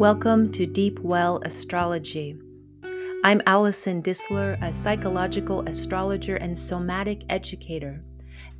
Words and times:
Welcome 0.00 0.50
to 0.52 0.64
Deep 0.64 0.98
Well 1.00 1.42
Astrology. 1.44 2.34
I'm 3.22 3.42
Allison 3.44 4.02
Disler, 4.02 4.56
a 4.62 4.72
psychological 4.72 5.60
astrologer 5.68 6.36
and 6.36 6.56
somatic 6.56 7.20
educator. 7.28 8.02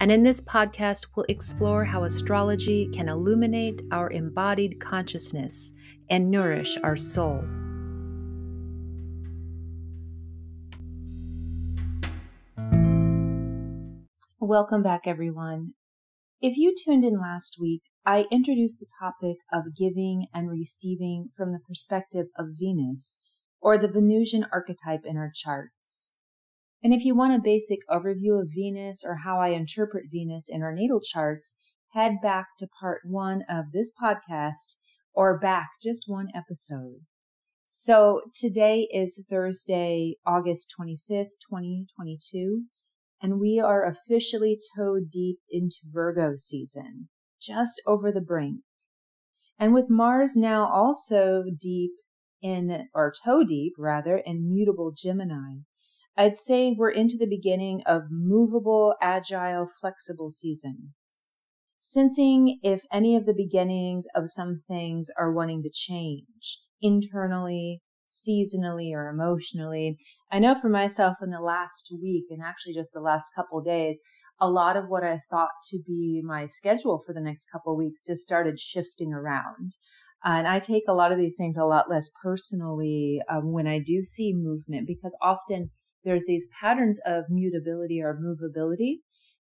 And 0.01 0.13
in 0.13 0.23
this 0.23 0.43
podcast, 0.43 1.07
we'll 1.17 1.25
explore 1.31 1.87
how 1.87 2.05
astrology 2.05 2.91
can 2.93 3.09
illuminate 3.09 3.81
our 3.91 4.11
embodied 4.11 4.81
consciousness 4.81 5.73
and 6.11 6.31
nourish 6.31 6.77
our 6.85 6.99
soul. 6.99 7.43
Welcome 14.39 14.83
back, 14.83 15.07
everyone. 15.07 15.73
If 16.43 16.59
you 16.59 16.75
tuned 16.75 17.07
in 17.07 17.19
last 17.19 17.57
week, 17.59 17.81
I 18.11 18.27
introduced 18.33 18.81
the 18.81 18.91
topic 18.99 19.37
of 19.53 19.77
giving 19.77 20.27
and 20.35 20.51
receiving 20.51 21.29
from 21.37 21.53
the 21.53 21.61
perspective 21.61 22.27
of 22.37 22.57
Venus, 22.59 23.23
or 23.61 23.79
the 23.79 23.87
Venusian 23.87 24.47
archetype 24.51 25.03
in 25.05 25.17
our 25.17 25.31
charts. 25.33 26.15
And 26.83 26.93
if 26.93 27.05
you 27.05 27.15
want 27.15 27.37
a 27.37 27.41
basic 27.41 27.79
overview 27.89 28.41
of 28.41 28.49
Venus 28.53 29.05
or 29.05 29.19
how 29.23 29.39
I 29.39 29.51
interpret 29.51 30.07
Venus 30.11 30.49
in 30.51 30.61
our 30.61 30.75
natal 30.75 31.01
charts, 31.01 31.57
head 31.93 32.17
back 32.21 32.47
to 32.59 32.67
part 32.81 33.03
one 33.05 33.45
of 33.49 33.67
this 33.73 33.93
podcast 34.03 34.79
or 35.15 35.39
back 35.39 35.69
just 35.81 36.07
one 36.09 36.31
episode. 36.35 37.03
So 37.69 38.23
today 38.35 38.89
is 38.93 39.25
Thursday, 39.31 40.17
August 40.27 40.75
25th, 40.77 41.39
2022, 41.49 42.65
and 43.23 43.39
we 43.39 43.61
are 43.61 43.87
officially 43.87 44.59
toe 44.77 44.99
deep 44.99 45.39
into 45.49 45.77
Virgo 45.93 46.33
season 46.35 47.09
just 47.41 47.81
over 47.87 48.13
the 48.13 48.21
brink. 48.21 48.61
And 49.59 49.75
with 49.75 49.91
Mars 49.91 50.37
now 50.37 50.67
also 50.67 51.45
deep 51.59 51.93
in, 52.43 52.89
or 52.95 53.13
toe 53.25 53.45
deep 53.45 53.75
rather, 53.79 54.17
in 54.17 54.51
mutable 54.51 54.93
Gemini, 54.97 55.61
I'd 56.17 56.37
say 56.37 56.75
we're 56.77 56.91
into 56.91 57.17
the 57.19 57.27
beginning 57.27 57.83
of 57.87 58.05
movable, 58.11 58.95
agile, 59.01 59.69
flexible 59.81 60.31
season. 60.31 60.95
Sensing 61.79 62.59
if 62.63 62.83
any 62.93 63.17
of 63.17 63.27
the 63.27 63.35
beginnings 63.35 64.07
of 64.15 64.31
some 64.31 64.55
things 64.69 65.09
are 65.19 65.33
wanting 65.33 65.63
to 65.63 65.71
change 65.73 66.61
internally, 66.83 67.83
seasonally, 68.11 68.93
or 68.93 69.09
emotionally. 69.09 69.99
I 70.31 70.41
know 70.41 70.55
for 70.55 70.69
myself 70.69 71.19
in 71.23 71.31
the 71.31 71.41
last 71.41 71.93
week 72.03 72.25
and 72.31 72.43
actually 72.43 72.75
just 72.75 72.93
the 72.93 73.01
last 73.01 73.33
couple 73.35 73.61
days, 73.63 74.01
a 74.41 74.51
lot 74.51 74.77
of 74.77 74.89
what 74.89 75.05
I 75.05 75.21
thought 75.31 75.51
to 75.71 75.79
be 75.87 76.23
my 76.25 76.47
schedule 76.47 77.03
for 77.05 77.13
the 77.13 77.21
next 77.21 77.47
couple 77.53 77.77
weeks 77.77 78.07
just 78.07 78.23
started 78.23 78.59
shifting 78.59 79.13
around. 79.13 79.73
And 80.25 80.47
I 80.47 80.59
take 80.61 80.85
a 80.89 80.95
lot 80.95 81.13
of 81.13 81.19
these 81.19 81.37
things 81.37 81.57
a 81.57 81.65
lot 81.65 81.91
less 81.91 82.11
personally 82.23 83.21
um, 83.31 83.53
when 83.53 83.67
I 83.67 83.79
do 83.79 84.03
see 84.03 84.35
movement 84.35 84.87
because 84.87 85.17
often 85.23 85.71
there's 86.05 86.27
these 86.27 86.49
patterns 86.61 87.01
of 87.07 87.25
mutability 87.29 88.01
or 88.03 88.19
movability 88.19 88.99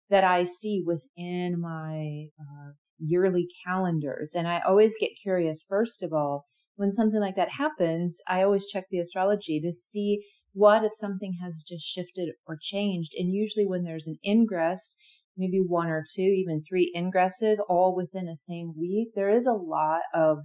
that 0.08 0.24
I 0.24 0.44
see 0.44 0.82
within 0.84 1.60
my 1.60 2.26
uh, 2.38 2.72
yearly 2.98 3.46
calendars. 3.66 4.34
And 4.34 4.48
I 4.48 4.60
always 4.60 4.94
get 5.00 5.10
curious, 5.22 5.64
first 5.68 6.02
of 6.02 6.12
all, 6.12 6.44
when 6.76 6.90
something 6.90 7.20
like 7.20 7.36
that 7.36 7.50
happens, 7.58 8.20
I 8.26 8.42
always 8.42 8.66
check 8.66 8.84
the 8.90 9.00
astrology 9.00 9.60
to 9.60 9.72
see 9.72 10.24
what 10.52 10.84
if 10.84 10.92
something 10.94 11.38
has 11.42 11.64
just 11.66 11.84
shifted 11.84 12.30
or 12.46 12.58
changed? 12.60 13.12
And 13.16 13.32
usually 13.32 13.66
when 13.66 13.84
there's 13.84 14.06
an 14.06 14.18
ingress, 14.24 14.96
maybe 15.36 15.58
one 15.58 15.88
or 15.88 16.04
two, 16.12 16.22
even 16.22 16.60
three 16.62 16.92
ingresses 16.96 17.58
all 17.68 17.94
within 17.94 18.28
a 18.28 18.36
same 18.36 18.74
week, 18.76 19.08
there 19.14 19.30
is 19.30 19.46
a 19.46 19.52
lot 19.52 20.00
of 20.14 20.38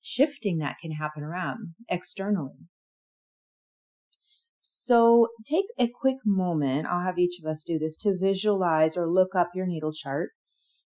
shifting 0.00 0.58
that 0.58 0.76
can 0.80 0.92
happen 0.92 1.22
around 1.22 1.74
externally. 1.88 2.56
So 4.60 5.28
take 5.46 5.66
a 5.78 5.88
quick 5.88 6.18
moment, 6.24 6.86
I'll 6.86 7.04
have 7.04 7.18
each 7.18 7.38
of 7.38 7.48
us 7.48 7.64
do 7.64 7.78
this, 7.78 7.96
to 7.98 8.18
visualize 8.18 8.96
or 8.96 9.10
look 9.10 9.34
up 9.34 9.50
your 9.54 9.66
natal 9.66 9.92
chart 9.92 10.30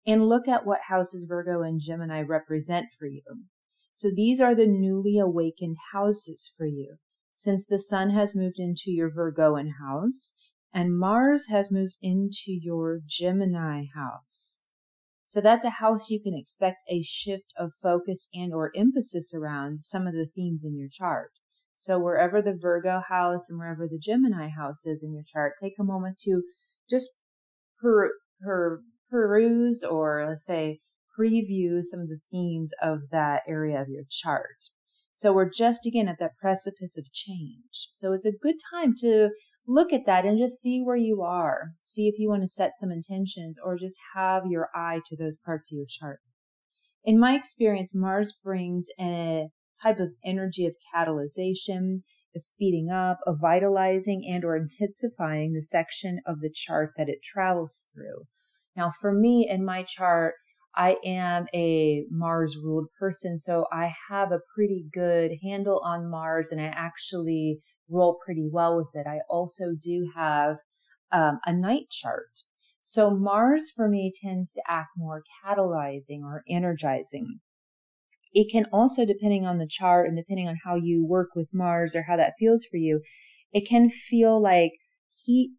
and 0.06 0.28
look 0.28 0.46
at 0.46 0.66
what 0.66 0.80
houses 0.88 1.26
Virgo 1.28 1.62
and 1.62 1.80
Gemini 1.80 2.22
represent 2.22 2.86
for 2.98 3.06
you. 3.06 3.22
So 3.92 4.10
these 4.14 4.40
are 4.40 4.54
the 4.54 4.66
newly 4.66 5.18
awakened 5.18 5.76
houses 5.92 6.52
for 6.56 6.66
you 6.66 6.96
since 7.36 7.66
the 7.66 7.78
sun 7.78 8.08
has 8.08 8.34
moved 8.34 8.58
into 8.58 8.90
your 8.90 9.10
Virgoan 9.10 9.74
house 9.78 10.36
and 10.72 10.98
Mars 10.98 11.48
has 11.50 11.70
moved 11.70 11.98
into 12.00 12.46
your 12.46 13.00
Gemini 13.06 13.84
house. 13.94 14.64
So 15.26 15.42
that's 15.42 15.64
a 15.64 15.70
house 15.78 16.08
you 16.08 16.18
can 16.18 16.32
expect 16.34 16.78
a 16.88 17.02
shift 17.02 17.52
of 17.58 17.74
focus 17.82 18.28
and 18.32 18.54
or 18.54 18.72
emphasis 18.74 19.34
around 19.34 19.82
some 19.82 20.06
of 20.06 20.14
the 20.14 20.26
themes 20.26 20.64
in 20.64 20.78
your 20.78 20.88
chart. 20.90 21.32
So 21.74 21.98
wherever 21.98 22.40
the 22.40 22.56
Virgo 22.58 23.02
house 23.06 23.50
and 23.50 23.58
wherever 23.58 23.86
the 23.86 23.98
Gemini 23.98 24.48
house 24.48 24.86
is 24.86 25.02
in 25.04 25.12
your 25.12 25.24
chart, 25.26 25.56
take 25.60 25.74
a 25.78 25.84
moment 25.84 26.18
to 26.20 26.42
just 26.88 27.18
per, 27.82 28.12
per, 28.40 28.80
peruse 29.10 29.84
or 29.84 30.24
let's 30.26 30.46
say 30.46 30.80
preview 31.20 31.82
some 31.82 32.00
of 32.00 32.08
the 32.08 32.20
themes 32.30 32.72
of 32.80 33.10
that 33.10 33.42
area 33.46 33.78
of 33.78 33.90
your 33.90 34.04
chart. 34.08 34.56
So 35.16 35.32
we're 35.32 35.48
just 35.48 35.86
again 35.86 36.08
at 36.08 36.18
that 36.20 36.36
precipice 36.38 36.98
of 36.98 37.10
change. 37.10 37.88
So 37.96 38.12
it's 38.12 38.26
a 38.26 38.32
good 38.32 38.56
time 38.70 38.94
to 38.98 39.30
look 39.66 39.90
at 39.90 40.04
that 40.04 40.26
and 40.26 40.38
just 40.38 40.60
see 40.60 40.82
where 40.82 40.96
you 40.96 41.22
are. 41.22 41.70
See 41.80 42.06
if 42.06 42.18
you 42.18 42.28
want 42.28 42.42
to 42.42 42.48
set 42.48 42.72
some 42.76 42.90
intentions 42.90 43.58
or 43.64 43.78
just 43.78 43.96
have 44.14 44.42
your 44.46 44.68
eye 44.74 45.00
to 45.06 45.16
those 45.16 45.38
parts 45.38 45.72
of 45.72 45.76
your 45.76 45.86
chart. 45.88 46.20
In 47.02 47.18
my 47.18 47.34
experience, 47.34 47.94
Mars 47.94 48.36
brings 48.44 48.88
a 49.00 49.46
type 49.82 50.00
of 50.00 50.10
energy 50.22 50.66
of 50.66 50.76
catalyzation, 50.94 52.02
a 52.34 52.38
speeding 52.38 52.90
up, 52.90 53.16
a 53.26 53.34
vitalizing 53.34 54.22
and 54.30 54.44
or 54.44 54.54
intensifying 54.54 55.54
the 55.54 55.62
section 55.62 56.20
of 56.26 56.40
the 56.40 56.52
chart 56.54 56.90
that 56.98 57.08
it 57.08 57.20
travels 57.24 57.90
through. 57.94 58.26
Now 58.76 58.92
for 59.00 59.14
me 59.14 59.48
in 59.50 59.64
my 59.64 59.82
chart, 59.82 60.34
I 60.76 60.96
am 61.04 61.46
a 61.54 62.04
Mars 62.10 62.58
ruled 62.62 62.88
person, 62.98 63.38
so 63.38 63.66
I 63.72 63.92
have 64.10 64.30
a 64.30 64.40
pretty 64.54 64.86
good 64.92 65.32
handle 65.42 65.80
on 65.84 66.10
Mars 66.10 66.52
and 66.52 66.60
I 66.60 66.66
actually 66.66 67.60
roll 67.88 68.18
pretty 68.24 68.48
well 68.50 68.76
with 68.76 68.88
it. 68.94 69.06
I 69.06 69.20
also 69.28 69.72
do 69.80 70.10
have 70.14 70.56
um, 71.12 71.40
a 71.46 71.52
night 71.52 71.90
chart. 71.90 72.42
So 72.82 73.10
Mars 73.10 73.70
for 73.74 73.88
me 73.88 74.12
tends 74.22 74.52
to 74.54 74.62
act 74.68 74.90
more 74.96 75.22
catalyzing 75.44 76.22
or 76.22 76.42
energizing. 76.48 77.40
It 78.32 78.52
can 78.52 78.66
also, 78.72 79.06
depending 79.06 79.46
on 79.46 79.58
the 79.58 79.66
chart 79.66 80.06
and 80.06 80.16
depending 80.16 80.46
on 80.46 80.58
how 80.64 80.76
you 80.76 81.06
work 81.06 81.30
with 81.34 81.54
Mars 81.54 81.96
or 81.96 82.02
how 82.02 82.16
that 82.16 82.34
feels 82.38 82.64
for 82.64 82.76
you, 82.76 83.00
it 83.52 83.66
can 83.66 83.88
feel 83.88 84.40
like 84.40 84.72
heat 85.24 85.56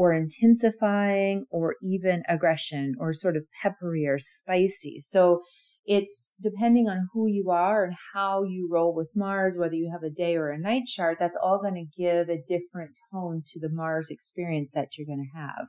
or 0.00 0.14
intensifying 0.14 1.44
or 1.50 1.76
even 1.82 2.22
aggression 2.26 2.94
or 2.98 3.12
sort 3.12 3.36
of 3.36 3.44
peppery 3.62 4.06
or 4.06 4.18
spicy. 4.18 4.98
So 4.98 5.42
it's 5.84 6.36
depending 6.42 6.88
on 6.88 7.06
who 7.12 7.26
you 7.26 7.50
are 7.50 7.84
and 7.84 7.94
how 8.14 8.42
you 8.42 8.66
roll 8.72 8.94
with 8.94 9.10
Mars, 9.14 9.58
whether 9.58 9.74
you 9.74 9.90
have 9.92 10.02
a 10.02 10.08
day 10.08 10.36
or 10.36 10.48
a 10.48 10.58
night 10.58 10.84
chart, 10.86 11.18
that's 11.20 11.36
all 11.36 11.60
going 11.60 11.74
to 11.74 12.02
give 12.02 12.30
a 12.30 12.42
different 12.48 12.98
tone 13.12 13.42
to 13.48 13.60
the 13.60 13.68
Mars 13.68 14.08
experience 14.08 14.72
that 14.72 14.96
you're 14.96 15.06
going 15.06 15.28
to 15.30 15.38
have. 15.38 15.66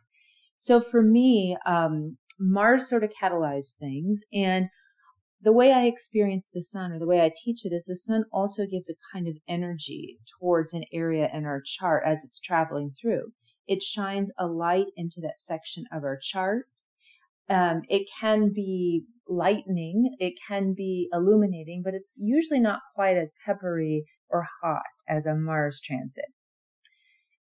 So 0.57 0.79
for 0.79 1.01
me, 1.01 1.57
um, 1.65 2.15
Mars 2.39 2.87
sort 2.87 3.03
of 3.03 3.11
catalyzes 3.21 3.75
things 3.77 4.23
and 4.31 4.69
the 5.41 5.51
way 5.51 5.73
I 5.73 5.87
experience 5.87 6.49
the 6.53 6.63
sun 6.63 6.93
or 6.93 6.99
the 6.99 7.07
way 7.07 7.19
I 7.19 7.33
teach 7.43 7.65
it 7.65 7.73
is 7.73 7.83
the 7.83 7.97
sun 7.97 8.23
also 8.31 8.65
gives 8.65 8.89
a 8.89 8.93
kind 9.11 9.27
of 9.27 9.35
energy 9.49 10.19
towards 10.39 10.73
an 10.73 10.85
area 10.93 11.29
in 11.33 11.43
our 11.43 11.61
chart 11.65 12.03
as 12.05 12.23
it's 12.23 12.39
traveling 12.39 12.91
through. 13.01 13.33
It 13.71 13.81
shines 13.81 14.33
a 14.37 14.47
light 14.47 14.87
into 14.97 15.21
that 15.21 15.39
section 15.39 15.85
of 15.93 16.03
our 16.03 16.17
chart. 16.21 16.65
Um, 17.47 17.83
it 17.87 18.09
can 18.19 18.51
be 18.53 19.05
lightning, 19.29 20.13
it 20.19 20.33
can 20.45 20.73
be 20.73 21.07
illuminating, 21.13 21.81
but 21.81 21.93
it's 21.93 22.17
usually 22.19 22.59
not 22.59 22.81
quite 22.93 23.15
as 23.15 23.33
peppery 23.45 24.03
or 24.27 24.45
hot 24.61 24.91
as 25.07 25.25
a 25.25 25.35
Mars 25.35 25.79
transit. 25.79 26.25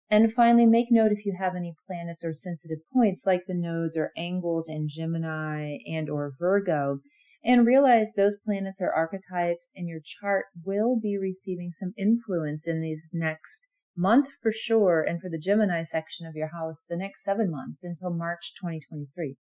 And 0.09 0.31
finally, 0.31 0.65
make 0.65 0.87
note 0.89 1.11
if 1.11 1.25
you 1.25 1.35
have 1.37 1.57
any 1.57 1.75
planets 1.85 2.23
or 2.23 2.33
sensitive 2.33 2.79
points 2.93 3.23
like 3.25 3.43
the 3.45 3.53
nodes 3.53 3.97
or 3.97 4.13
angles 4.15 4.69
in 4.69 4.87
Gemini 4.87 5.79
and 5.85 6.09
or 6.09 6.31
Virgo, 6.39 6.99
and 7.43 7.67
realize 7.67 8.13
those 8.13 8.37
planets 8.45 8.79
or 8.81 8.93
archetypes 8.93 9.73
in 9.75 9.89
your 9.89 9.99
chart 10.01 10.45
will 10.63 10.97
be 10.97 11.17
receiving 11.17 11.71
some 11.73 11.91
influence 11.97 12.65
in 12.65 12.81
these 12.81 13.11
next 13.13 13.72
month 13.95 14.27
for 14.41 14.51
sure, 14.51 15.01
and 15.01 15.21
for 15.21 15.29
the 15.29 15.37
Gemini 15.37 15.83
section 15.83 16.25
of 16.25 16.35
your 16.35 16.49
house, 16.49 16.85
the 16.87 16.97
next 16.97 17.23
seven 17.23 17.51
months 17.51 17.83
until 17.83 18.09
March 18.11 18.53
2023. 18.59 19.37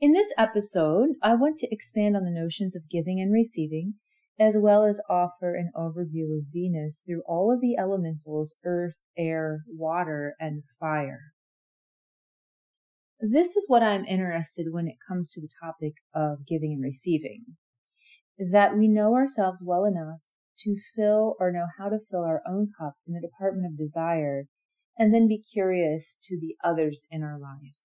In 0.00 0.12
this 0.12 0.32
episode, 0.36 1.10
I 1.22 1.34
want 1.34 1.58
to 1.58 1.68
expand 1.72 2.16
on 2.16 2.24
the 2.24 2.30
notions 2.30 2.76
of 2.76 2.90
giving 2.90 3.20
and 3.20 3.32
receiving, 3.32 3.94
as 4.38 4.56
well 4.58 4.84
as 4.84 5.00
offer 5.08 5.54
an 5.54 5.70
overview 5.76 6.38
of 6.38 6.52
Venus 6.52 7.02
through 7.06 7.22
all 7.26 7.52
of 7.52 7.60
the 7.60 7.76
elementals 7.78 8.56
earth, 8.64 8.96
air, 9.16 9.60
water, 9.68 10.34
and 10.38 10.64
fire. 10.80 11.32
This 13.20 13.56
is 13.56 13.68
what 13.68 13.82
I'm 13.82 14.04
interested 14.04 14.66
when 14.70 14.88
it 14.88 14.96
comes 15.08 15.30
to 15.30 15.40
the 15.40 15.48
topic 15.62 15.94
of 16.14 16.46
giving 16.46 16.72
and 16.72 16.82
receiving. 16.82 17.44
that 18.36 18.76
we 18.76 18.88
know 18.88 19.14
ourselves 19.14 19.62
well 19.64 19.84
enough 19.84 20.18
to 20.60 20.76
fill 20.94 21.36
or 21.38 21.52
know 21.52 21.66
how 21.78 21.88
to 21.88 21.98
fill 22.10 22.24
our 22.24 22.42
own 22.48 22.70
cup 22.78 22.94
in 23.06 23.14
the 23.14 23.20
department 23.20 23.66
of 23.66 23.76
desire 23.76 24.46
and 24.98 25.12
then 25.12 25.28
be 25.28 25.42
curious 25.42 26.18
to 26.22 26.38
the 26.38 26.56
others 26.62 27.06
in 27.10 27.22
our 27.22 27.38
life. 27.38 27.76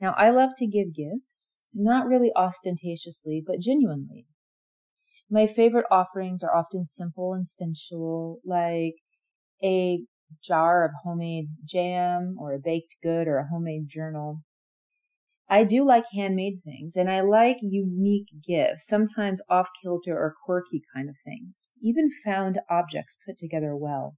Now, 0.00 0.14
I 0.16 0.30
love 0.30 0.50
to 0.56 0.66
give 0.66 0.94
gifts, 0.94 1.62
not 1.72 2.06
really 2.06 2.32
ostentatiously, 2.34 3.42
but 3.46 3.60
genuinely. 3.60 4.26
My 5.30 5.46
favorite 5.46 5.86
offerings 5.90 6.42
are 6.42 6.54
often 6.54 6.84
simple 6.84 7.32
and 7.32 7.46
sensual, 7.46 8.40
like 8.44 8.96
a 9.62 10.02
jar 10.42 10.84
of 10.84 10.90
homemade 11.04 11.48
jam 11.64 12.36
or 12.38 12.52
a 12.52 12.58
baked 12.58 12.96
good 13.02 13.28
or 13.28 13.38
a 13.38 13.48
homemade 13.48 13.88
journal. 13.88 14.42
I 15.52 15.64
do 15.64 15.84
like 15.84 16.04
handmade 16.14 16.62
things 16.64 16.96
and 16.96 17.10
I 17.10 17.20
like 17.20 17.58
unique 17.60 18.28
gifts, 18.42 18.86
sometimes 18.86 19.42
off 19.50 19.68
kilter 19.82 20.16
or 20.16 20.34
quirky 20.46 20.80
kind 20.94 21.10
of 21.10 21.16
things, 21.22 21.68
even 21.82 22.08
found 22.24 22.60
objects 22.70 23.18
put 23.26 23.36
together 23.36 23.76
well. 23.76 24.16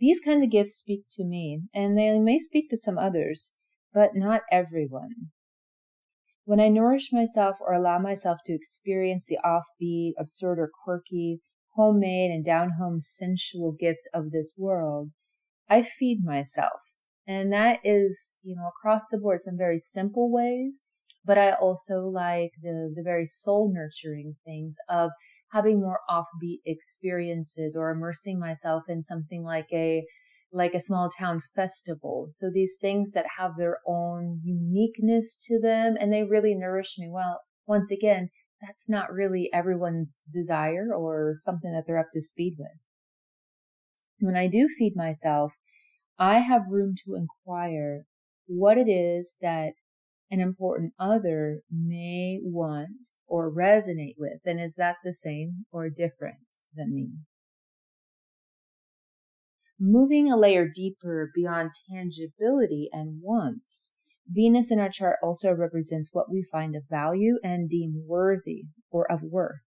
These 0.00 0.18
kinds 0.18 0.42
of 0.42 0.50
gifts 0.50 0.74
speak 0.74 1.04
to 1.12 1.24
me 1.24 1.62
and 1.72 1.96
they 1.96 2.18
may 2.18 2.40
speak 2.40 2.70
to 2.70 2.76
some 2.76 2.98
others, 2.98 3.52
but 3.94 4.16
not 4.16 4.40
everyone. 4.50 5.30
When 6.44 6.58
I 6.58 6.70
nourish 6.70 7.10
myself 7.12 7.58
or 7.60 7.72
allow 7.72 8.00
myself 8.00 8.38
to 8.46 8.52
experience 8.52 9.26
the 9.26 9.38
offbeat, 9.44 10.14
absurd, 10.18 10.58
or 10.58 10.72
quirky, 10.84 11.38
homemade, 11.76 12.32
and 12.32 12.44
down 12.44 12.72
home 12.80 12.98
sensual 12.98 13.76
gifts 13.78 14.08
of 14.12 14.32
this 14.32 14.54
world, 14.58 15.10
I 15.68 15.82
feed 15.84 16.24
myself. 16.24 16.80
And 17.30 17.52
that 17.52 17.78
is, 17.84 18.40
you 18.42 18.56
know, 18.56 18.66
across 18.66 19.06
the 19.08 19.16
board, 19.16 19.40
some 19.40 19.56
very 19.56 19.78
simple 19.78 20.32
ways, 20.32 20.80
but 21.24 21.38
I 21.38 21.52
also 21.52 22.00
like 22.00 22.50
the, 22.60 22.92
the 22.92 23.04
very 23.04 23.24
soul 23.24 23.70
nurturing 23.72 24.34
things 24.44 24.78
of 24.88 25.12
having 25.52 25.78
more 25.78 26.00
offbeat 26.10 26.58
experiences 26.66 27.76
or 27.78 27.90
immersing 27.90 28.40
myself 28.40 28.82
in 28.88 29.02
something 29.02 29.44
like 29.44 29.68
a 29.72 30.02
like 30.52 30.74
a 30.74 30.80
small 30.80 31.08
town 31.08 31.42
festival. 31.54 32.26
So 32.30 32.50
these 32.52 32.78
things 32.80 33.12
that 33.12 33.26
have 33.38 33.52
their 33.56 33.78
own 33.86 34.40
uniqueness 34.42 35.36
to 35.46 35.60
them 35.60 35.94
and 36.00 36.12
they 36.12 36.24
really 36.24 36.56
nourish 36.56 36.96
me 36.98 37.08
well. 37.08 37.42
Once 37.64 37.92
again, 37.92 38.30
that's 38.60 38.90
not 38.90 39.12
really 39.12 39.48
everyone's 39.52 40.22
desire 40.28 40.88
or 40.92 41.36
something 41.38 41.70
that 41.70 41.84
they're 41.86 42.00
up 42.00 42.10
to 42.14 42.22
speed 42.22 42.56
with. 42.58 42.76
When 44.18 44.34
I 44.34 44.48
do 44.48 44.68
feed 44.76 44.96
myself, 44.96 45.52
I 46.20 46.40
have 46.40 46.68
room 46.68 46.94
to 47.06 47.14
inquire 47.14 48.04
what 48.46 48.76
it 48.76 48.90
is 48.90 49.36
that 49.40 49.72
an 50.30 50.38
important 50.38 50.92
other 51.00 51.62
may 51.70 52.40
want 52.42 53.10
or 53.26 53.50
resonate 53.50 54.16
with. 54.18 54.40
And 54.44 54.60
is 54.60 54.74
that 54.74 54.96
the 55.02 55.14
same 55.14 55.64
or 55.72 55.88
different 55.88 56.36
than 56.74 56.94
me? 56.94 57.08
Moving 59.80 60.30
a 60.30 60.36
layer 60.36 60.68
deeper 60.68 61.30
beyond 61.34 61.70
tangibility 61.90 62.90
and 62.92 63.22
wants, 63.22 63.96
Venus 64.28 64.70
in 64.70 64.78
our 64.78 64.90
chart 64.90 65.16
also 65.22 65.52
represents 65.52 66.10
what 66.12 66.30
we 66.30 66.46
find 66.52 66.76
of 66.76 66.82
value 66.88 67.38
and 67.42 67.70
deem 67.70 68.04
worthy 68.06 68.64
or 68.90 69.10
of 69.10 69.22
worth. 69.22 69.62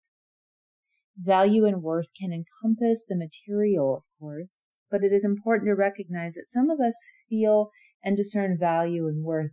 Value 1.17 1.65
and 1.65 1.81
worth 1.81 2.11
can 2.19 2.31
encompass 2.31 3.05
the 3.07 3.17
material, 3.17 3.95
of 3.97 4.03
course, 4.19 4.62
but 4.93 5.03
it 5.03 5.11
is 5.11 5.25
important 5.25 5.67
to 5.67 5.73
recognize 5.73 6.35
that 6.35 6.47
some 6.47 6.69
of 6.69 6.79
us 6.79 6.93
feel 7.27 7.71
and 8.03 8.15
discern 8.15 8.55
value 8.59 9.07
and 9.07 9.23
worth 9.23 9.49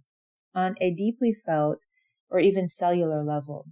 on 0.54 0.74
a 0.82 0.92
deeply 0.92 1.34
felt 1.46 1.78
or 2.28 2.40
even 2.40 2.68
cellular 2.68 3.24
level. 3.24 3.64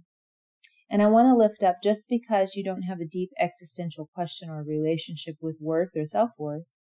And 0.89 1.03
I 1.03 1.05
want 1.05 1.27
to 1.27 1.37
lift 1.37 1.61
up 1.61 1.75
just 1.83 2.05
because 2.09 2.55
you 2.55 2.63
don't 2.63 2.81
have 2.81 2.99
a 2.99 3.05
deep 3.05 3.29
existential 3.39 4.09
question 4.15 4.49
or 4.49 4.63
relationship 4.63 5.35
with 5.39 5.57
worth 5.61 5.89
or 5.95 6.07
self 6.07 6.31
worth 6.39 6.73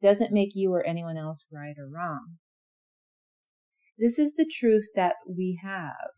doesn't 0.00 0.32
make 0.32 0.52
you 0.54 0.72
or 0.72 0.86
anyone 0.86 1.18
else 1.18 1.46
right 1.52 1.76
or 1.78 1.86
wrong. 1.86 2.38
This 3.98 4.18
is 4.18 4.36
the 4.36 4.50
truth 4.50 4.88
that 4.96 5.16
we 5.28 5.60
have. 5.62 6.12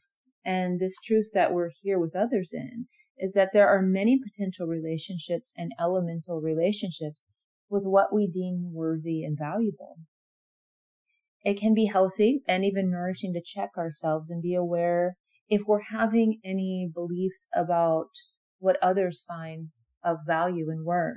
And 0.45 0.79
this 0.79 0.95
truth 1.05 1.31
that 1.35 1.53
we're 1.53 1.71
here 1.83 1.99
with 1.99 2.15
others 2.15 2.53
in 2.55 2.87
is 3.19 3.33
that 3.33 3.51
there 3.53 3.69
are 3.69 3.83
many 3.83 4.17
potential 4.17 4.69
relationships 4.69 5.53
and 5.57 5.73
elemental 5.81 6.41
relationships 6.41 7.25
with 7.73 7.85
what 7.85 8.13
we 8.13 8.29
deem 8.29 8.71
worthy 8.75 9.25
and 9.25 9.37
valuable. 9.37 9.97
It 11.43 11.59
can 11.59 11.73
be 11.75 11.87
healthy 11.87 12.43
and 12.47 12.65
even 12.65 12.91
nourishing 12.91 13.33
to 13.33 13.43
check 13.43 13.71
ourselves 13.77 14.31
and 14.31 14.43
be 14.43 14.55
aware 14.55 15.17
if 15.49 15.63
we're 15.67 15.91
having 15.91 16.39
any 16.45 16.89
beliefs 16.93 17.49
about 17.55 18.11
what 18.59 18.77
others 18.83 19.25
find 19.27 19.69
of 20.05 20.19
value 20.27 20.71
and 20.71 20.85
worth 20.85 21.17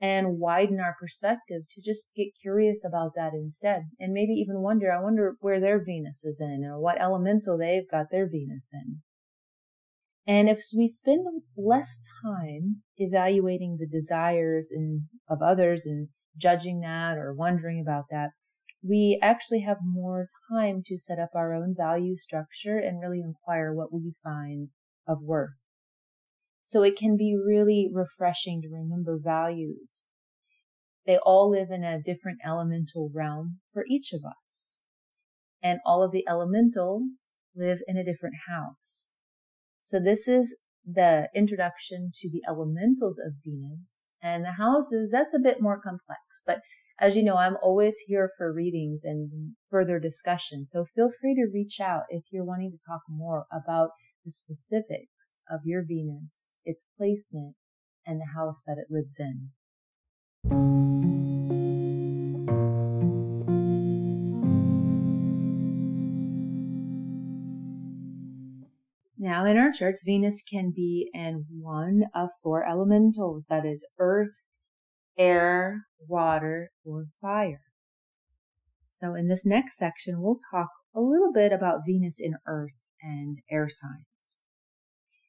and 0.00 0.38
widen 0.38 0.80
our 0.80 0.96
perspective 0.98 1.62
to 1.70 1.82
just 1.82 2.10
get 2.16 2.28
curious 2.40 2.84
about 2.84 3.12
that 3.16 3.32
instead. 3.34 3.82
And 3.98 4.12
maybe 4.12 4.32
even 4.32 4.62
wonder, 4.62 4.92
I 4.92 5.00
wonder 5.00 5.34
where 5.40 5.60
their 5.60 5.82
Venus 5.84 6.24
is 6.24 6.40
in 6.40 6.64
or 6.64 6.80
what 6.80 7.00
elemental 7.00 7.58
they've 7.58 7.88
got 7.88 8.06
their 8.10 8.28
Venus 8.28 8.72
in. 8.72 9.02
And 10.26 10.48
if 10.48 10.62
we 10.76 10.86
spend 10.86 11.26
less 11.56 12.00
time 12.24 12.82
evaluating 12.96 13.78
the 13.78 13.88
desires 13.88 14.72
of 15.28 15.42
others 15.42 15.84
and 15.84 16.08
judging 16.36 16.80
that 16.80 17.18
or 17.18 17.34
wondering 17.34 17.80
about 17.80 18.04
that, 18.10 18.30
we 18.86 19.18
actually 19.22 19.60
have 19.60 19.78
more 19.84 20.28
time 20.50 20.82
to 20.86 20.98
set 20.98 21.18
up 21.18 21.30
our 21.34 21.54
own 21.54 21.74
value 21.76 22.16
structure 22.16 22.78
and 22.78 23.00
really 23.00 23.20
inquire 23.20 23.72
what 23.72 23.92
we 23.92 24.14
find 24.22 24.68
of 25.06 25.18
worth. 25.22 25.50
So 26.62 26.82
it 26.82 26.96
can 26.96 27.16
be 27.16 27.36
really 27.36 27.90
refreshing 27.92 28.62
to 28.62 28.68
remember 28.68 29.18
values. 29.22 30.06
They 31.04 31.18
all 31.18 31.50
live 31.50 31.70
in 31.70 31.82
a 31.82 32.00
different 32.00 32.38
elemental 32.44 33.10
realm 33.12 33.58
for 33.72 33.84
each 33.88 34.12
of 34.12 34.22
us. 34.24 34.80
And 35.62 35.80
all 35.84 36.02
of 36.02 36.12
the 36.12 36.24
elementals 36.28 37.32
live 37.54 37.78
in 37.88 37.96
a 37.96 38.04
different 38.04 38.36
house. 38.48 39.18
So 39.82 40.00
this 40.00 40.26
is 40.26 40.58
the 40.84 41.28
introduction 41.34 42.10
to 42.14 42.30
the 42.30 42.42
elementals 42.48 43.18
of 43.18 43.34
Venus 43.44 44.10
and 44.22 44.44
the 44.44 44.52
houses. 44.52 45.10
That's 45.12 45.34
a 45.34 45.40
bit 45.40 45.60
more 45.60 45.80
complex, 45.80 46.42
but 46.46 46.60
as 47.00 47.16
you 47.16 47.24
know, 47.24 47.36
I'm 47.36 47.56
always 47.62 47.98
here 48.06 48.30
for 48.38 48.52
readings 48.52 49.02
and 49.04 49.54
further 49.68 49.98
discussion. 49.98 50.64
So 50.64 50.84
feel 50.84 51.10
free 51.20 51.34
to 51.34 51.50
reach 51.52 51.80
out 51.80 52.02
if 52.10 52.24
you're 52.30 52.44
wanting 52.44 52.70
to 52.70 52.78
talk 52.86 53.02
more 53.08 53.46
about 53.52 53.90
the 54.24 54.30
specifics 54.30 55.40
of 55.50 55.60
your 55.64 55.82
Venus, 55.86 56.54
its 56.64 56.84
placement, 56.96 57.56
and 58.06 58.20
the 58.20 58.38
house 58.38 58.62
that 58.66 58.76
it 58.78 58.86
lives 58.88 59.18
in. 59.18 59.50
Now, 69.24 69.44
in 69.44 69.56
our 69.56 69.70
charts, 69.70 70.02
Venus 70.04 70.42
can 70.42 70.72
be 70.74 71.08
in 71.14 71.44
one 71.48 72.06
of 72.12 72.30
four 72.42 72.68
elementals 72.68 73.46
that 73.48 73.64
is, 73.64 73.86
earth, 73.96 74.48
air, 75.16 75.82
water, 76.08 76.72
or 76.84 77.04
fire. 77.20 77.60
So, 78.82 79.14
in 79.14 79.28
this 79.28 79.46
next 79.46 79.78
section, 79.78 80.20
we'll 80.20 80.40
talk 80.50 80.70
a 80.92 81.00
little 81.00 81.32
bit 81.32 81.52
about 81.52 81.82
Venus 81.86 82.18
in 82.18 82.34
earth 82.48 82.88
and 83.00 83.38
air 83.48 83.68
signs. 83.70 84.38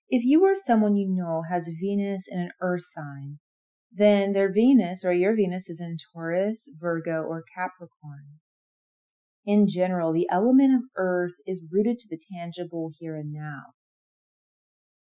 If 0.10 0.26
you 0.26 0.44
or 0.44 0.56
someone 0.56 0.96
you 0.96 1.08
know 1.08 1.44
has 1.52 1.70
Venus 1.80 2.28
in 2.28 2.40
an 2.40 2.52
earth 2.64 2.86
sign, 2.96 3.38
then 3.92 4.32
their 4.32 4.52
Venus 4.52 5.06
or 5.06 5.14
your 5.14 5.36
Venus 5.36 5.70
is 5.70 5.80
in 5.80 5.98
Taurus, 6.12 6.68
Virgo, 6.80 7.22
or 7.22 7.44
Capricorn. 7.56 8.40
In 9.46 9.68
general, 9.68 10.12
the 10.12 10.28
element 10.32 10.74
of 10.74 10.90
earth 10.96 11.36
is 11.46 11.62
rooted 11.72 12.00
to 12.00 12.08
the 12.10 12.20
tangible 12.34 12.90
here 12.98 13.16
and 13.16 13.32
now. 13.32 13.76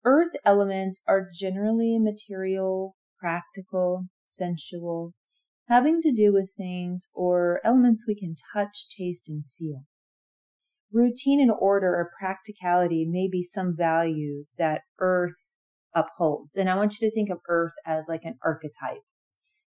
Earth 0.05 0.33
elements 0.45 1.01
are 1.07 1.27
generally 1.33 1.97
material, 1.99 2.95
practical, 3.19 4.05
sensual, 4.27 5.13
having 5.67 5.99
to 6.01 6.13
do 6.13 6.31
with 6.31 6.53
things 6.55 7.09
or 7.15 7.59
elements 7.65 8.05
we 8.07 8.15
can 8.15 8.35
touch, 8.53 8.87
taste, 8.95 9.27
and 9.27 9.43
feel. 9.57 9.83
Routine 10.93 11.41
and 11.41 11.51
order 11.51 11.87
or 11.87 12.11
practicality 12.17 13.05
may 13.09 13.27
be 13.27 13.41
some 13.41 13.75
values 13.75 14.53
that 14.59 14.81
Earth 14.99 15.53
upholds. 15.95 16.55
And 16.55 16.69
I 16.69 16.75
want 16.75 16.99
you 16.99 17.09
to 17.09 17.13
think 17.13 17.29
of 17.31 17.39
Earth 17.49 17.73
as 17.85 18.05
like 18.07 18.23
an 18.23 18.37
archetype. 18.43 19.01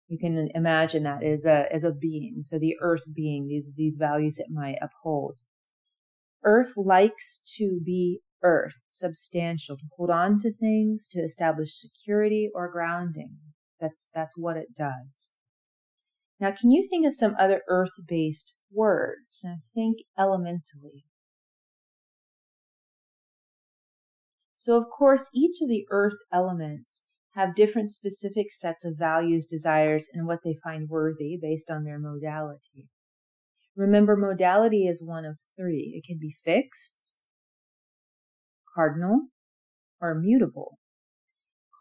You 0.07 0.17
can 0.17 0.49
imagine 0.55 1.03
that 1.03 1.23
as 1.23 1.45
a, 1.45 1.71
as 1.71 1.83
a 1.83 1.93
being. 1.93 2.39
So 2.41 2.57
the 2.57 2.75
Earth 2.81 3.03
being, 3.15 3.47
these, 3.47 3.71
these 3.77 3.97
values 3.97 4.39
it 4.39 4.47
might 4.51 4.77
uphold. 4.81 5.39
Earth 6.43 6.73
likes 6.75 7.41
to 7.57 7.79
be 7.85 8.21
Earth, 8.43 8.83
substantial, 8.89 9.77
to 9.77 9.85
hold 9.97 10.09
on 10.09 10.37
to 10.39 10.51
things, 10.51 11.07
to 11.09 11.21
establish 11.21 11.79
security 11.79 12.49
or 12.53 12.71
grounding. 12.71 13.37
That's, 13.79 14.09
that's 14.13 14.37
what 14.37 14.57
it 14.57 14.75
does. 14.75 15.33
Now, 16.39 16.51
can 16.51 16.71
you 16.71 16.85
think 16.87 17.07
of 17.07 17.15
some 17.15 17.35
other 17.39 17.61
earth 17.69 17.93
based 18.07 18.57
words 18.71 19.41
and 19.43 19.59
think 19.73 19.99
elementally? 20.19 21.05
So, 24.55 24.77
of 24.77 24.85
course, 24.89 25.29
each 25.33 25.61
of 25.61 25.69
the 25.69 25.85
earth 25.89 26.17
elements 26.31 27.07
have 27.35 27.55
different 27.55 27.89
specific 27.89 28.47
sets 28.51 28.85
of 28.85 28.97
values, 28.97 29.45
desires, 29.45 30.07
and 30.13 30.27
what 30.27 30.39
they 30.43 30.55
find 30.63 30.89
worthy 30.89 31.37
based 31.41 31.71
on 31.71 31.83
their 31.83 31.99
modality. 31.99 32.89
Remember, 33.75 34.15
modality 34.15 34.87
is 34.87 35.03
one 35.03 35.25
of 35.25 35.37
three. 35.57 35.93
It 35.95 36.07
can 36.07 36.19
be 36.19 36.35
fixed, 36.45 37.19
cardinal, 38.75 39.27
or 40.01 40.15
mutable. 40.15 40.77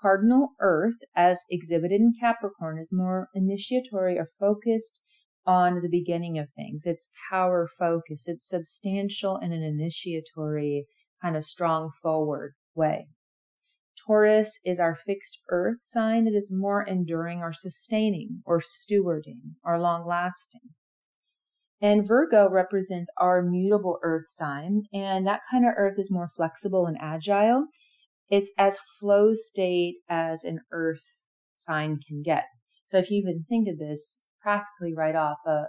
Cardinal 0.00 0.48
Earth, 0.60 0.98
as 1.14 1.44
exhibited 1.50 2.00
in 2.00 2.12
Capricorn, 2.18 2.78
is 2.78 2.92
more 2.92 3.28
initiatory 3.34 4.18
or 4.18 4.28
focused 4.38 5.02
on 5.46 5.80
the 5.80 5.88
beginning 5.88 6.38
of 6.38 6.50
things. 6.52 6.86
It's 6.86 7.12
power 7.30 7.68
focused. 7.78 8.28
It's 8.28 8.48
substantial 8.48 9.38
in 9.38 9.52
an 9.52 9.62
initiatory 9.62 10.86
kind 11.20 11.36
of 11.36 11.44
strong 11.44 11.90
forward 12.02 12.54
way. 12.74 13.06
Taurus 14.06 14.58
is 14.64 14.80
our 14.80 14.96
fixed 14.96 15.38
earth 15.50 15.78
sign. 15.82 16.26
It 16.26 16.34
is 16.34 16.52
more 16.52 16.82
enduring 16.82 17.38
or 17.38 17.52
sustaining 17.52 18.42
or 18.44 18.60
stewarding 18.60 19.54
or 19.64 19.78
long 19.78 20.06
lasting. 20.06 20.70
And 21.82 22.06
Virgo 22.06 22.48
represents 22.48 23.10
our 23.18 23.42
mutable 23.42 23.98
earth 24.04 24.26
sign. 24.28 24.84
And 24.92 25.26
that 25.26 25.40
kind 25.50 25.66
of 25.66 25.74
earth 25.76 25.96
is 25.98 26.12
more 26.12 26.30
flexible 26.36 26.86
and 26.86 26.96
agile. 27.00 27.66
It's 28.30 28.52
as 28.56 28.78
flow 29.00 29.34
state 29.34 29.96
as 30.08 30.44
an 30.44 30.60
earth 30.72 31.04
sign 31.56 31.98
can 32.08 32.22
get. 32.22 32.44
So 32.86 32.98
if 32.98 33.10
you 33.10 33.18
even 33.18 33.44
think 33.48 33.68
of 33.68 33.78
this 33.78 34.24
practically 34.40 34.94
right 34.96 35.16
off, 35.16 35.38
uh, 35.46 35.64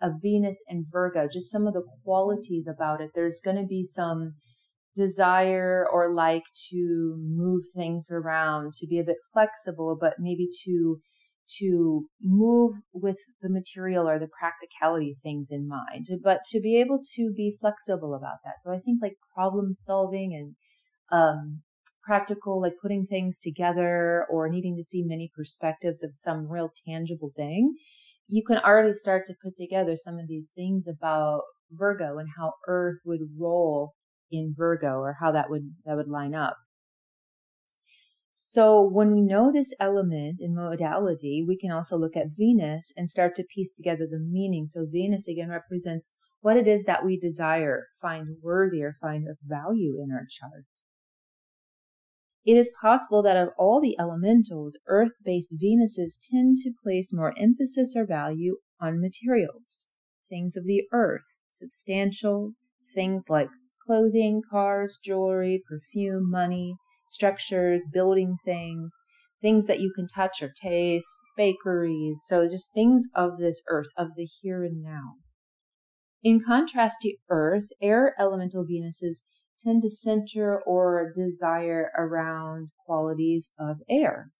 a, 0.00 0.08
a 0.08 0.10
Venus 0.20 0.62
and 0.68 0.84
Virgo, 0.90 1.28
just 1.32 1.50
some 1.50 1.68
of 1.68 1.74
the 1.74 1.84
qualities 2.04 2.66
about 2.66 3.00
it, 3.00 3.10
there's 3.14 3.40
going 3.44 3.56
to 3.56 3.66
be 3.66 3.84
some 3.84 4.34
desire 4.96 5.86
or 5.90 6.12
like 6.12 6.42
to 6.70 7.16
move 7.18 7.62
things 7.74 8.08
around, 8.10 8.72
to 8.74 8.86
be 8.86 8.98
a 8.98 9.04
bit 9.04 9.16
flexible, 9.32 9.96
but 9.98 10.14
maybe 10.18 10.48
to 10.64 10.98
to 11.58 12.06
move 12.20 12.76
with 12.92 13.18
the 13.40 13.50
material 13.50 14.08
or 14.08 14.18
the 14.18 14.28
practicality 14.28 15.16
things 15.22 15.50
in 15.50 15.68
mind, 15.68 16.06
but 16.22 16.40
to 16.50 16.60
be 16.60 16.80
able 16.80 17.00
to 17.14 17.32
be 17.36 17.56
flexible 17.60 18.14
about 18.14 18.38
that. 18.44 18.60
So 18.60 18.72
I 18.72 18.78
think 18.78 19.00
like 19.02 19.16
problem 19.34 19.74
solving 19.74 20.34
and 20.34 20.56
um, 21.10 21.62
practical, 22.02 22.60
like 22.60 22.74
putting 22.80 23.04
things 23.04 23.38
together 23.38 24.26
or 24.30 24.48
needing 24.48 24.76
to 24.76 24.84
see 24.84 25.04
many 25.04 25.30
perspectives 25.34 26.02
of 26.02 26.12
some 26.14 26.48
real 26.48 26.72
tangible 26.86 27.30
thing, 27.36 27.74
you 28.28 28.42
can 28.44 28.58
already 28.58 28.92
start 28.92 29.24
to 29.26 29.34
put 29.44 29.54
together 29.56 29.94
some 29.96 30.18
of 30.18 30.28
these 30.28 30.52
things 30.54 30.88
about 30.88 31.42
Virgo 31.70 32.18
and 32.18 32.28
how 32.36 32.52
Earth 32.66 32.98
would 33.04 33.20
roll 33.38 33.94
in 34.30 34.54
Virgo 34.56 34.96
or 34.98 35.16
how 35.20 35.32
that 35.32 35.50
would 35.50 35.74
that 35.84 35.96
would 35.96 36.08
line 36.08 36.34
up. 36.34 36.56
So 38.34 38.82
when 38.82 39.12
we 39.12 39.20
know 39.20 39.52
this 39.52 39.74
element 39.78 40.40
in 40.40 40.54
modality, 40.54 41.44
we 41.46 41.56
can 41.56 41.70
also 41.70 41.96
look 41.96 42.16
at 42.16 42.36
Venus 42.36 42.92
and 42.96 43.08
start 43.08 43.34
to 43.36 43.44
piece 43.44 43.74
together 43.74 44.06
the 44.10 44.18
meaning. 44.18 44.66
So 44.66 44.86
Venus 44.90 45.28
again 45.28 45.50
represents 45.50 46.10
what 46.40 46.56
it 46.56 46.66
is 46.66 46.84
that 46.84 47.04
we 47.04 47.18
desire, 47.18 47.88
find 48.00 48.36
worthy 48.42 48.82
or 48.82 48.96
find 49.00 49.28
of 49.28 49.38
value 49.44 49.98
in 50.02 50.10
our 50.10 50.26
chart. 50.28 50.64
It 52.44 52.56
is 52.56 52.70
possible 52.80 53.22
that 53.22 53.36
of 53.36 53.50
all 53.56 53.80
the 53.80 53.96
elementals, 54.00 54.76
earth 54.88 55.12
based 55.24 55.54
Venuses 55.54 56.18
tend 56.30 56.58
to 56.58 56.72
place 56.82 57.12
more 57.12 57.32
emphasis 57.38 57.94
or 57.96 58.04
value 58.04 58.56
on 58.80 59.00
materials, 59.00 59.92
things 60.28 60.56
of 60.56 60.64
the 60.64 60.82
earth, 60.92 61.22
substantial 61.50 62.54
things 62.94 63.26
like 63.28 63.48
clothing, 63.86 64.42
cars, 64.50 64.98
jewelry, 65.04 65.62
perfume, 65.68 66.28
money, 66.28 66.76
structures, 67.12 67.82
building 67.92 68.36
things, 68.44 69.04
things 69.40 69.66
that 69.66 69.80
you 69.80 69.92
can 69.94 70.06
touch 70.06 70.42
or 70.42 70.52
taste, 70.60 71.20
bakeries. 71.36 72.22
So 72.26 72.48
just 72.48 72.72
things 72.72 73.08
of 73.14 73.38
this 73.38 73.62
earth, 73.68 73.88
of 73.96 74.14
the 74.16 74.26
here 74.40 74.64
and 74.64 74.82
now. 74.82 75.14
In 76.22 76.40
contrast 76.40 76.98
to 77.02 77.16
Earth, 77.28 77.68
air 77.82 78.14
elemental 78.18 78.64
Venuses 78.64 79.24
tend 79.58 79.82
to 79.82 79.90
center 79.90 80.60
or 80.62 81.10
desire 81.12 81.90
around 81.98 82.70
qualities 82.86 83.50
of 83.58 83.78
air. 83.90 84.30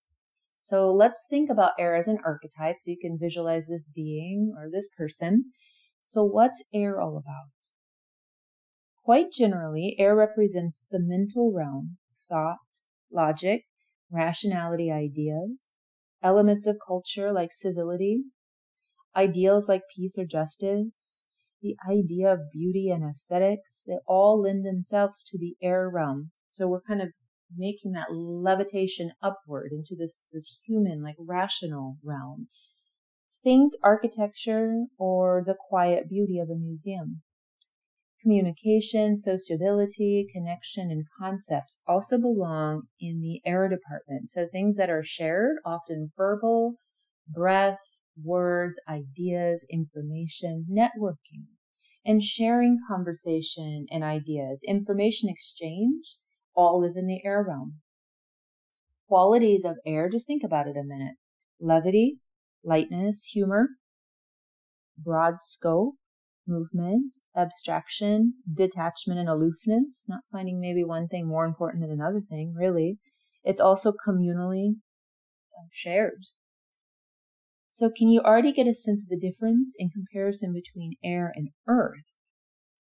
So 0.60 0.92
let's 0.92 1.26
think 1.28 1.50
about 1.50 1.72
air 1.80 1.96
as 1.96 2.06
an 2.06 2.18
archetype 2.24 2.76
so 2.78 2.92
you 2.92 2.98
can 3.00 3.18
visualize 3.18 3.66
this 3.66 3.90
being 3.92 4.54
or 4.56 4.70
this 4.70 4.88
person. 4.96 5.46
So 6.04 6.22
what's 6.22 6.62
air 6.72 7.00
all 7.00 7.16
about? 7.16 7.50
Quite 9.04 9.32
generally, 9.32 9.96
air 9.98 10.14
represents 10.14 10.84
the 10.88 11.00
mental 11.00 11.52
realm, 11.52 11.98
thought, 12.28 12.58
logic, 13.10 13.64
rationality 14.10 14.90
ideas, 14.90 15.72
elements 16.22 16.66
of 16.66 16.78
culture 16.86 17.32
like 17.32 17.52
civility, 17.52 18.24
ideals 19.16 19.68
like 19.68 19.82
peace 19.94 20.18
or 20.18 20.24
justice, 20.24 21.24
the 21.62 21.76
idea 21.88 22.32
of 22.32 22.50
beauty 22.52 22.90
and 22.90 23.04
aesthetics, 23.04 23.84
they 23.86 23.98
all 24.06 24.42
lend 24.42 24.66
themselves 24.66 25.22
to 25.24 25.38
the 25.38 25.54
air 25.62 25.88
realm. 25.88 26.32
So 26.50 26.66
we're 26.66 26.82
kind 26.82 27.00
of 27.00 27.08
making 27.56 27.92
that 27.92 28.12
levitation 28.12 29.12
upward 29.22 29.70
into 29.72 29.94
this, 29.96 30.26
this 30.32 30.60
human, 30.66 31.02
like 31.02 31.16
rational 31.18 31.98
realm. 32.02 32.48
Think 33.42 33.74
architecture 33.82 34.84
or 34.98 35.42
the 35.44 35.56
quiet 35.68 36.08
beauty 36.08 36.38
of 36.38 36.48
a 36.48 36.56
museum. 36.56 37.22
Communication, 38.22 39.16
sociability, 39.16 40.28
connection, 40.32 40.90
and 40.92 41.04
concepts 41.18 41.82
also 41.88 42.18
belong 42.18 42.82
in 43.00 43.20
the 43.20 43.40
air 43.44 43.68
department. 43.68 44.28
So 44.28 44.46
things 44.46 44.76
that 44.76 44.90
are 44.90 45.02
shared, 45.02 45.56
often 45.66 46.12
verbal, 46.16 46.76
breath, 47.28 47.78
words, 48.22 48.78
ideas, 48.88 49.66
information, 49.70 50.66
networking, 50.70 51.46
and 52.04 52.22
sharing 52.22 52.78
conversation 52.88 53.86
and 53.90 54.04
ideas, 54.04 54.62
information 54.68 55.28
exchange, 55.28 56.16
all 56.54 56.80
live 56.80 56.96
in 56.96 57.06
the 57.06 57.24
air 57.24 57.44
realm. 57.46 57.80
Qualities 59.08 59.64
of 59.64 59.78
air, 59.84 60.08
just 60.08 60.28
think 60.28 60.42
about 60.44 60.68
it 60.68 60.76
a 60.76 60.84
minute. 60.84 61.16
Levity, 61.60 62.18
lightness, 62.64 63.24
humor, 63.32 63.68
broad 64.96 65.40
scope, 65.40 65.94
movement, 66.46 67.18
abstraction, 67.36 68.34
detachment 68.52 69.20
and 69.20 69.28
aloofness, 69.28 70.06
not 70.08 70.22
finding 70.30 70.60
maybe 70.60 70.84
one 70.84 71.08
thing 71.08 71.26
more 71.26 71.44
important 71.44 71.82
than 71.82 71.90
another 71.90 72.20
thing, 72.20 72.54
really. 72.54 72.98
It's 73.44 73.60
also 73.60 73.92
communally 73.92 74.76
uh, 75.56 75.68
shared. 75.70 76.22
So 77.70 77.88
can 77.88 78.08
you 78.08 78.20
already 78.20 78.52
get 78.52 78.66
a 78.66 78.74
sense 78.74 79.02
of 79.02 79.08
the 79.08 79.18
difference 79.18 79.74
in 79.78 79.88
comparison 79.88 80.52
between 80.52 80.96
air 81.02 81.32
and 81.34 81.48
earth? 81.66 82.04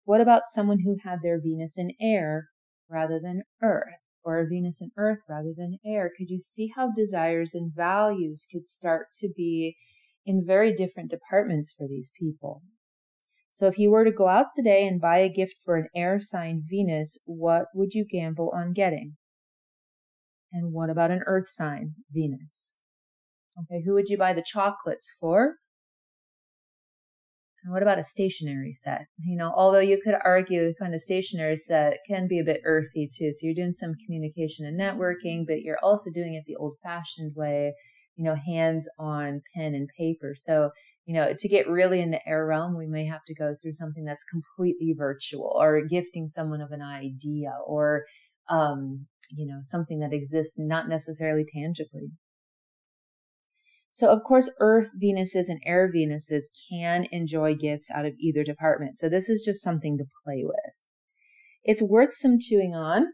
What 0.05 0.21
about 0.21 0.47
someone 0.47 0.81
who 0.81 0.97
had 1.05 1.21
their 1.23 1.41
Venus 1.41 1.79
in 1.79 1.93
air 2.01 2.49
rather 2.89 3.21
than 3.21 3.45
earth 3.63 4.01
or 4.25 4.41
a 4.41 4.47
Venus 4.49 4.83
in 4.83 4.91
earth 4.97 5.21
rather 5.29 5.55
than 5.57 5.79
air? 5.87 6.11
Could 6.17 6.29
you 6.29 6.41
see 6.41 6.73
how 6.75 6.91
desires 6.91 7.55
and 7.55 7.73
values 7.73 8.49
could 8.51 8.67
start 8.67 9.13
to 9.21 9.29
be 9.37 9.77
in 10.27 10.45
very 10.45 10.75
different 10.75 11.11
departments 11.11 11.73
for 11.73 11.87
these 11.87 12.11
people? 12.19 12.63
So 13.53 13.67
if 13.67 13.79
you 13.79 13.91
were 13.91 14.05
to 14.05 14.13
go 14.13 14.29
out 14.29 14.47
today 14.55 14.87
and 14.87 15.01
buy 15.01 15.19
a 15.19 15.29
gift 15.29 15.57
for 15.65 15.77
an 15.77 15.89
air 15.95 16.21
sign 16.21 16.65
Venus, 16.69 17.19
what 17.25 17.67
would 17.75 17.93
you 17.93 18.05
gamble 18.05 18.51
on 18.55 18.73
getting? 18.73 19.17
And 20.53 20.73
what 20.73 20.91
about 20.91 21.11
an 21.11 21.23
earth 21.27 21.49
sign 21.49 21.95
Venus? 22.13 22.79
Okay, 23.59 23.83
who 23.85 23.95
would 23.95 24.09
you 24.09 24.17
buy 24.17 24.33
the 24.33 24.45
chocolates 24.45 25.15
for? 25.21 25.57
And 27.63 27.73
what 27.73 27.83
about 27.83 27.99
a 27.99 28.05
stationery 28.05 28.73
set? 28.73 29.07
You 29.19 29.37
know, 29.37 29.53
although 29.55 29.81
you 29.81 30.01
could 30.03 30.15
argue 30.25 30.73
kind 30.81 30.95
of 30.95 31.01
stationery 31.03 31.57
set 31.57 31.99
can 32.09 32.27
be 32.27 32.41
a 32.41 32.45
bit 32.45 32.63
earthy 32.65 33.07
too. 33.07 33.33
So 33.33 33.41
you're 33.43 33.55
doing 33.55 33.75
some 33.75 33.95
communication 34.07 34.65
and 34.65 34.81
networking, 34.81 35.47
but 35.47 35.61
you're 35.61 35.79
also 35.83 36.11
doing 36.11 36.35
it 36.35 36.45
the 36.47 36.57
old 36.57 36.77
fashioned 36.83 37.35
way, 37.37 37.75
you 38.17 38.25
know, 38.25 38.35
hands 38.35 38.89
on 38.99 39.43
pen 39.55 39.75
and 39.75 39.89
paper. 39.99 40.35
So, 40.37 40.71
you 41.11 41.17
know, 41.17 41.35
to 41.37 41.49
get 41.49 41.69
really 41.69 42.01
in 42.01 42.13
the 42.13 42.21
air 42.25 42.47
realm, 42.47 42.79
we 42.79 42.87
may 42.87 43.05
have 43.05 43.25
to 43.27 43.35
go 43.35 43.57
through 43.61 43.73
something 43.73 44.05
that's 44.05 44.23
completely 44.23 44.95
virtual 44.97 45.59
or 45.61 45.85
gifting 45.85 46.29
someone 46.29 46.61
of 46.61 46.71
an 46.71 46.83
idea 46.83 47.51
or, 47.67 48.05
um, 48.49 49.09
you 49.37 49.45
know, 49.45 49.59
something 49.63 49.99
that 49.99 50.13
exists 50.13 50.55
not 50.57 50.89
necessarily 50.89 51.45
tangibly. 51.53 52.13
So 53.91 54.09
of 54.09 54.23
course, 54.23 54.55
Earth 54.61 54.91
Venuses 55.03 55.49
and 55.49 55.61
Air 55.67 55.91
Venuses 55.93 56.45
can 56.71 57.09
enjoy 57.11 57.57
gifts 57.57 57.91
out 57.91 58.07
of 58.07 58.13
either 58.21 58.45
department. 58.45 58.97
So 58.97 59.09
this 59.09 59.29
is 59.29 59.43
just 59.45 59.65
something 59.65 59.99
to 59.99 60.05
play 60.25 60.45
with. 60.45 60.75
It's 61.65 61.83
worth 61.83 62.15
some 62.15 62.39
chewing 62.39 62.77
on 62.77 63.07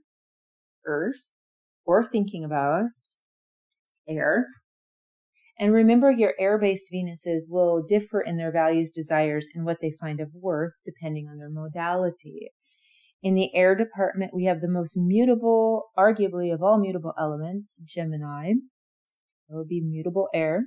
Earth 0.84 1.30
or 1.86 2.04
thinking 2.04 2.44
about 2.44 2.90
air. 4.06 4.48
And 5.58 5.72
remember 5.72 6.10
your 6.10 6.34
air-based 6.38 6.92
Venuses 6.92 7.48
will 7.48 7.82
differ 7.82 8.20
in 8.20 8.36
their 8.36 8.52
values, 8.52 8.90
desires, 8.90 9.48
and 9.54 9.64
what 9.64 9.78
they 9.80 9.92
find 9.98 10.20
of 10.20 10.28
worth 10.34 10.74
depending 10.84 11.28
on 11.28 11.38
their 11.38 11.50
modality. 11.50 12.50
In 13.22 13.34
the 13.34 13.54
air 13.54 13.74
department, 13.74 14.34
we 14.34 14.44
have 14.44 14.60
the 14.60 14.68
most 14.68 14.96
mutable, 14.96 15.84
arguably 15.98 16.52
of 16.52 16.62
all 16.62 16.78
mutable 16.78 17.14
elements, 17.18 17.82
Gemini. 17.86 18.50
It 19.48 19.54
would 19.54 19.68
be 19.68 19.80
mutable 19.80 20.28
air. 20.34 20.66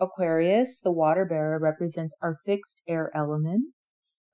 Aquarius, 0.00 0.80
the 0.80 0.90
water 0.90 1.26
bearer, 1.26 1.58
represents 1.60 2.14
our 2.22 2.38
fixed 2.46 2.82
air 2.88 3.10
element. 3.14 3.74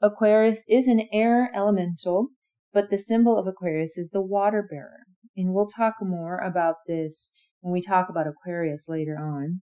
Aquarius 0.00 0.64
is 0.68 0.86
an 0.86 1.08
air 1.12 1.50
elemental, 1.52 2.28
but 2.72 2.90
the 2.90 2.98
symbol 2.98 3.36
of 3.36 3.48
Aquarius 3.48 3.98
is 3.98 4.10
the 4.10 4.22
water 4.22 4.64
bearer. 4.70 5.00
And 5.36 5.52
we'll 5.52 5.66
talk 5.66 5.94
more 6.00 6.38
about 6.38 6.76
this 6.86 7.32
when 7.60 7.72
we 7.72 7.82
talk 7.82 8.08
about 8.08 8.28
Aquarius 8.28 8.88
later 8.88 9.18
on. 9.18 9.62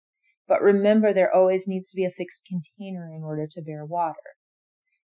But 0.46 0.62
remember, 0.62 1.12
there 1.12 1.34
always 1.34 1.66
needs 1.66 1.90
to 1.90 1.96
be 1.96 2.04
a 2.04 2.10
fixed 2.10 2.46
container 2.46 3.10
in 3.14 3.22
order 3.22 3.46
to 3.50 3.62
bear 3.62 3.84
water. 3.84 4.36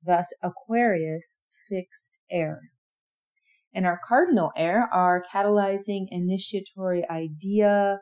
Thus, 0.04 0.32
Aquarius, 0.42 1.38
fixed 1.68 2.18
air. 2.30 2.60
And 3.74 3.86
our 3.86 3.98
cardinal 4.06 4.52
air 4.56 4.88
are 4.92 5.22
catalyzing, 5.32 6.06
initiatory 6.10 7.08
idea, 7.08 8.00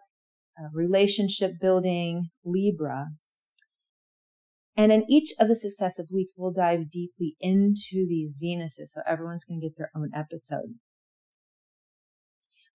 uh, 0.59 0.69
relationship 0.73 1.53
building, 1.61 2.31
Libra. 2.45 3.11
And 4.77 4.91
in 4.91 5.05
each 5.09 5.33
of 5.39 5.49
the 5.49 5.55
successive 5.55 6.07
weeks, 6.11 6.35
we'll 6.37 6.53
dive 6.53 6.91
deeply 6.91 7.37
into 7.41 8.07
these 8.09 8.35
Venuses 8.43 8.89
so 8.89 9.03
everyone's 9.07 9.45
going 9.45 9.61
to 9.61 9.67
get 9.69 9.77
their 9.77 9.91
own 9.95 10.11
episode. 10.15 10.75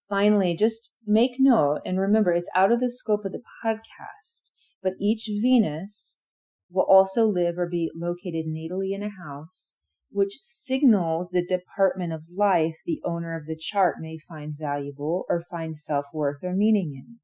Finally, 0.07 0.55
just 0.55 0.97
make 1.05 1.31
note 1.39 1.79
and 1.85 1.99
remember 1.99 2.31
it's 2.31 2.49
out 2.55 2.71
of 2.71 2.79
the 2.79 2.91
scope 2.91 3.25
of 3.25 3.31
the 3.31 3.41
podcast, 3.63 4.51
but 4.83 4.93
each 4.99 5.27
Venus 5.41 6.25
will 6.69 6.85
also 6.87 7.25
live 7.25 7.57
or 7.57 7.67
be 7.67 7.91
located 7.95 8.45
natally 8.45 8.93
in 8.93 9.01
a 9.01 9.09
house, 9.09 9.79
which 10.11 10.37
signals 10.41 11.29
the 11.29 11.45
department 11.45 12.13
of 12.13 12.21
life 12.35 12.77
the 12.85 13.01
owner 13.03 13.35
of 13.35 13.47
the 13.47 13.55
chart 13.55 13.95
may 13.99 14.17
find 14.27 14.55
valuable 14.57 15.25
or 15.29 15.43
find 15.49 15.77
self 15.77 16.05
worth 16.13 16.43
or 16.43 16.53
meaning 16.53 16.93
in. 16.95 17.19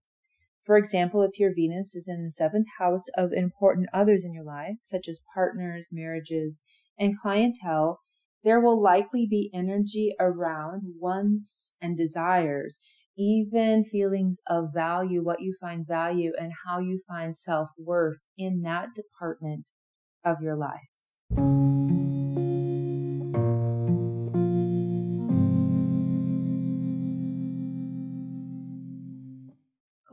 For 0.64 0.78
example, 0.78 1.22
if 1.24 1.40
your 1.40 1.54
Venus 1.54 1.96
is 1.96 2.08
in 2.08 2.24
the 2.24 2.32
seventh 2.32 2.68
house 2.80 3.08
of 3.18 3.34
important 3.34 3.90
others 3.94 4.24
in 4.24 4.34
your 4.34 4.44
life, 4.44 4.78
such 4.84 5.08
as 5.08 5.24
partners, 5.34 5.90
marriages, 5.92 6.62
and 6.98 7.20
clientele, 7.20 8.00
there 8.44 8.60
will 8.60 8.82
likely 8.82 9.28
be 9.30 9.52
energy 9.54 10.16
around 10.20 10.82
wants 11.00 11.76
and 11.82 11.96
desires, 11.96 12.80
even 13.18 13.84
feelings 13.84 14.42
of 14.48 14.74
value, 14.74 15.24
what 15.24 15.42
you 15.42 15.56
find 15.62 15.86
value, 15.88 16.32
and 16.40 16.52
how 16.66 16.80
you 16.80 17.00
find 17.08 17.36
self 17.36 17.70
worth 17.78 18.22
in 18.38 18.62
that 18.62 18.90
department 18.96 19.70
of 20.26 20.38
your 20.42 20.58
life. 20.58 20.90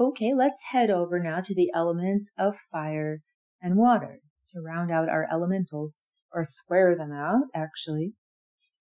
Okay, 0.01 0.33
let's 0.35 0.63
head 0.71 0.91
over 0.91 1.19
now 1.19 1.41
to 1.41 1.55
the 1.55 1.71
elements 1.75 2.31
of 2.39 2.57
fire 2.57 3.21
and 3.63 3.77
water 3.77 4.21
to 4.53 4.61
round 4.61 4.91
out 4.91 5.09
our 5.09 5.27
elementals 5.33 6.07
or 6.33 6.45
square 6.45 6.97
them 6.97 7.13
out, 7.13 7.45
actually. 7.55 8.15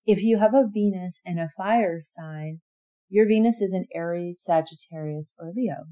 If 0.08 0.24
you 0.24 0.40
have 0.40 0.54
a 0.54 0.66
Venus 0.66 1.22
in 1.26 1.38
a 1.38 1.52
fire 1.58 2.00
sign, 2.02 2.62
your 3.10 3.28
Venus 3.28 3.62
is 3.62 3.74
in 3.74 3.88
Aries, 3.94 4.42
Sagittarius, 4.42 5.36
or 5.38 5.52
Leo. 5.54 5.88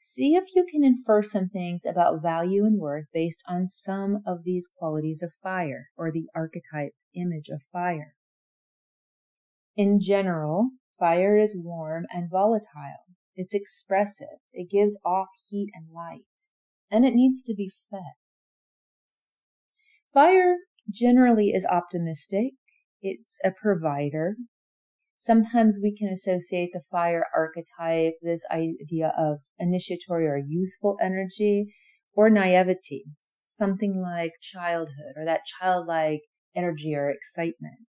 See 0.00 0.34
if 0.34 0.54
you 0.54 0.64
can 0.64 0.82
infer 0.82 1.22
some 1.22 1.48
things 1.48 1.84
about 1.84 2.22
value 2.22 2.64
and 2.64 2.80
worth 2.80 3.04
based 3.12 3.44
on 3.46 3.68
some 3.68 4.22
of 4.26 4.42
these 4.42 4.70
qualities 4.74 5.22
of 5.22 5.34
fire 5.42 5.88
or 5.98 6.10
the 6.10 6.28
archetype 6.34 6.92
image 7.14 7.50
of 7.50 7.60
fire. 7.70 8.14
In 9.76 10.00
general, 10.00 10.70
fire 10.98 11.36
is 11.36 11.60
warm 11.62 12.06
and 12.10 12.30
volatile. 12.30 13.04
It's 13.36 13.54
expressive. 13.54 14.40
It 14.54 14.70
gives 14.70 14.98
off 15.04 15.28
heat 15.50 15.68
and 15.74 15.92
light. 15.94 16.22
And 16.90 17.04
it 17.04 17.14
needs 17.14 17.42
to 17.42 17.54
be 17.54 17.70
fed. 17.90 18.16
Fire 20.14 20.56
generally 20.90 21.50
is 21.50 21.66
optimistic. 21.66 22.54
It's 23.00 23.38
a 23.44 23.50
provider. 23.50 24.36
Sometimes 25.16 25.78
we 25.82 25.96
can 25.96 26.08
associate 26.08 26.70
the 26.72 26.82
fire 26.90 27.26
archetype, 27.34 28.14
this 28.22 28.44
idea 28.50 29.12
of 29.18 29.38
initiatory 29.58 30.26
or 30.26 30.38
youthful 30.38 30.96
energy, 31.02 31.74
or 32.14 32.30
naivety, 32.30 33.04
something 33.26 34.00
like 34.00 34.32
childhood 34.40 35.14
or 35.16 35.24
that 35.24 35.44
childlike 35.44 36.22
energy 36.54 36.94
or 36.94 37.10
excitement. 37.10 37.86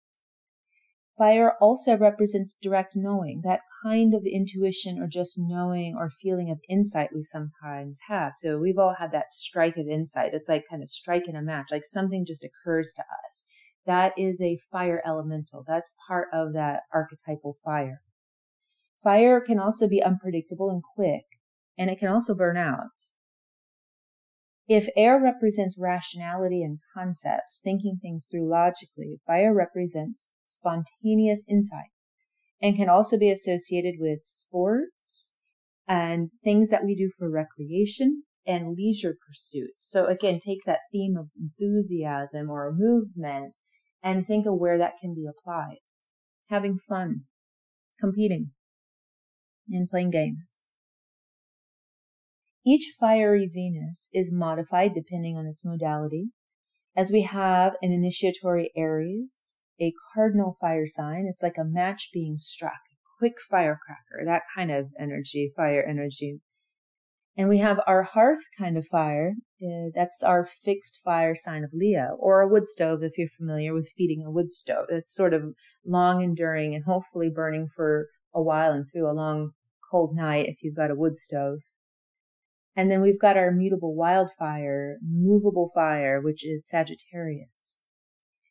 Fire 1.18 1.54
also 1.60 1.96
represents 1.96 2.56
direct 2.62 2.94
knowing, 2.96 3.42
that 3.44 3.60
kind 3.84 4.14
of 4.14 4.24
intuition 4.24 4.98
or 4.98 5.06
just 5.06 5.34
knowing 5.36 5.94
or 5.94 6.08
feeling 6.08 6.50
of 6.50 6.60
insight 6.68 7.10
we 7.14 7.22
sometimes 7.22 8.00
have. 8.08 8.32
So 8.36 8.58
we've 8.58 8.78
all 8.78 8.94
had 8.98 9.12
that 9.12 9.32
strike 9.32 9.76
of 9.76 9.86
insight. 9.86 10.30
It's 10.32 10.48
like 10.48 10.64
kind 10.70 10.82
of 10.82 10.88
striking 10.88 11.36
a 11.36 11.42
match, 11.42 11.66
like 11.70 11.84
something 11.84 12.24
just 12.24 12.44
occurs 12.44 12.92
to 12.94 13.02
us. 13.02 13.46
That 13.86 14.12
is 14.18 14.40
a 14.40 14.58
fire 14.70 15.02
elemental. 15.06 15.64
That's 15.66 15.94
part 16.06 16.28
of 16.32 16.52
that 16.52 16.82
archetypal 16.92 17.56
fire. 17.64 18.02
Fire 19.02 19.40
can 19.40 19.58
also 19.58 19.88
be 19.88 20.02
unpredictable 20.02 20.70
and 20.70 20.82
quick, 20.94 21.24
and 21.78 21.88
it 21.88 21.98
can 21.98 22.08
also 22.08 22.34
burn 22.34 22.56
out. 22.56 22.90
If 24.68 24.88
air 24.96 25.20
represents 25.20 25.78
rationality 25.80 26.62
and 26.62 26.78
concepts, 26.94 27.60
thinking 27.62 27.98
things 28.00 28.28
through 28.30 28.48
logically, 28.48 29.20
fire 29.26 29.52
represents 29.52 30.30
spontaneous 30.46 31.42
insight 31.48 31.90
and 32.62 32.76
can 32.76 32.88
also 32.88 33.18
be 33.18 33.30
associated 33.30 33.94
with 33.98 34.20
sports 34.22 35.38
and 35.88 36.30
things 36.44 36.70
that 36.70 36.84
we 36.84 36.94
do 36.94 37.10
for 37.16 37.28
recreation 37.28 38.24
and 38.46 38.76
leisure 38.76 39.16
pursuits. 39.26 39.88
So 39.90 40.06
again, 40.06 40.40
take 40.40 40.64
that 40.66 40.80
theme 40.92 41.16
of 41.16 41.28
enthusiasm 41.38 42.50
or 42.50 42.72
movement 42.72 43.54
and 44.02 44.26
think 44.26 44.46
of 44.46 44.54
where 44.54 44.78
that 44.78 44.94
can 45.00 45.14
be 45.14 45.26
applied. 45.26 45.78
Having 46.48 46.78
fun, 46.88 47.22
competing, 48.00 48.50
and 49.70 49.88
playing 49.88 50.10
games. 50.10 50.72
Each 52.66 52.92
fiery 52.98 53.46
Venus 53.52 54.10
is 54.12 54.32
modified 54.32 54.92
depending 54.94 55.36
on 55.36 55.46
its 55.46 55.64
modality, 55.64 56.30
as 56.96 57.10
we 57.10 57.22
have 57.22 57.74
an 57.80 57.92
initiatory 57.92 58.70
Aries, 58.76 59.56
a 59.80 59.92
cardinal 60.14 60.56
fire 60.60 60.86
sign. 60.86 61.26
It's 61.28 61.42
like 61.42 61.56
a 61.58 61.64
match 61.64 62.10
being 62.12 62.36
struck, 62.36 62.72
a 62.72 63.18
quick 63.18 63.34
firecracker, 63.48 64.24
that 64.26 64.42
kind 64.54 64.70
of 64.70 64.88
energy, 64.98 65.50
fire 65.56 65.82
energy. 65.82 66.40
And 67.36 67.48
we 67.48 67.58
have 67.58 67.80
our 67.86 68.02
hearth 68.02 68.42
kind 68.58 68.76
of 68.76 68.86
fire. 68.86 69.34
Uh, 69.62 69.90
that's 69.94 70.22
our 70.22 70.46
fixed 70.46 71.00
fire 71.04 71.34
sign 71.34 71.64
of 71.64 71.70
Leo, 71.72 72.16
or 72.18 72.40
a 72.40 72.48
wood 72.48 72.68
stove 72.68 73.02
if 73.02 73.16
you're 73.16 73.28
familiar 73.28 73.72
with 73.72 73.92
feeding 73.96 74.24
a 74.26 74.30
wood 74.30 74.50
stove. 74.50 74.86
It's 74.88 75.14
sort 75.14 75.32
of 75.32 75.54
long 75.84 76.22
enduring 76.22 76.74
and 76.74 76.84
hopefully 76.84 77.30
burning 77.34 77.68
for 77.74 78.08
a 78.34 78.42
while 78.42 78.72
and 78.72 78.84
through 78.90 79.10
a 79.10 79.14
long 79.14 79.52
cold 79.90 80.14
night 80.14 80.46
if 80.48 80.62
you've 80.62 80.76
got 80.76 80.90
a 80.90 80.94
wood 80.94 81.16
stove. 81.16 81.58
And 82.76 82.90
then 82.90 83.00
we've 83.00 83.18
got 83.18 83.36
our 83.36 83.50
mutable 83.50 83.94
wildfire, 83.94 84.96
movable 85.02 85.70
fire, 85.74 86.20
which 86.20 86.46
is 86.46 86.68
Sagittarius 86.68 87.84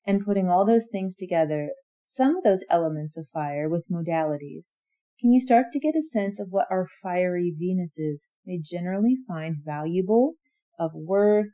and 0.05 0.25
putting 0.25 0.49
all 0.49 0.65
those 0.65 0.87
things 0.91 1.15
together, 1.15 1.69
some 2.05 2.37
of 2.37 2.43
those 2.43 2.65
elements 2.69 3.17
of 3.17 3.27
fire 3.33 3.69
with 3.69 3.87
modalities, 3.91 4.77
can 5.19 5.33
you 5.33 5.41
start 5.41 5.65
to 5.73 5.79
get 5.79 5.95
a 5.95 6.03
sense 6.03 6.39
of 6.39 6.47
what 6.49 6.67
our 6.71 6.87
fiery 7.03 7.53
Venuses 7.59 8.29
may 8.45 8.59
generally 8.63 9.17
find 9.27 9.57
valuable, 9.63 10.35
of 10.79 10.91
worth, 10.93 11.51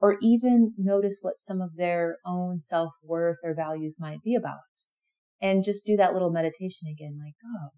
or 0.00 0.16
even 0.22 0.74
notice 0.78 1.18
what 1.20 1.38
some 1.38 1.60
of 1.60 1.76
their 1.76 2.18
own 2.24 2.60
self 2.60 2.92
worth 3.02 3.38
or 3.42 3.54
values 3.54 3.98
might 4.00 4.22
be 4.22 4.34
about? 4.34 4.60
And 5.40 5.64
just 5.64 5.84
do 5.84 5.96
that 5.96 6.12
little 6.12 6.30
meditation 6.30 6.86
again, 6.88 7.18
like, 7.18 7.34
oh, 7.44 7.70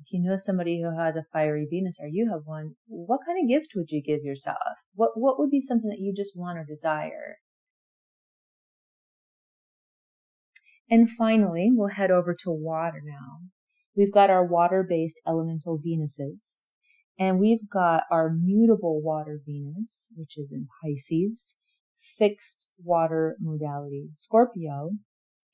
if 0.00 0.06
you 0.10 0.22
know 0.22 0.36
somebody 0.36 0.80
who 0.80 0.98
has 0.98 1.16
a 1.16 1.24
fiery 1.32 1.66
Venus 1.70 2.00
or 2.02 2.08
you 2.08 2.30
have 2.30 2.42
one, 2.44 2.74
what 2.86 3.20
kind 3.26 3.38
of 3.42 3.48
gift 3.48 3.72
would 3.76 3.90
you 3.90 4.02
give 4.02 4.24
yourself? 4.24 4.56
What, 4.94 5.10
what 5.14 5.38
would 5.38 5.50
be 5.50 5.60
something 5.60 5.90
that 5.90 6.00
you 6.00 6.14
just 6.16 6.32
want 6.34 6.58
or 6.58 6.64
desire? 6.64 7.36
And 10.90 11.10
finally, 11.10 11.70
we'll 11.72 11.88
head 11.88 12.10
over 12.10 12.34
to 12.34 12.50
water 12.50 13.00
now. 13.04 13.51
We've 13.96 14.12
got 14.12 14.30
our 14.30 14.44
water-based 14.44 15.20
elemental 15.26 15.78
Venuses, 15.78 16.68
and 17.18 17.38
we've 17.38 17.68
got 17.68 18.04
our 18.10 18.30
mutable 18.30 19.02
water 19.02 19.38
Venus, 19.44 20.14
which 20.16 20.38
is 20.38 20.50
in 20.50 20.66
Pisces, 20.82 21.58
fixed 21.98 22.70
water 22.82 23.36
modality 23.40 24.08
Scorpio, 24.14 24.92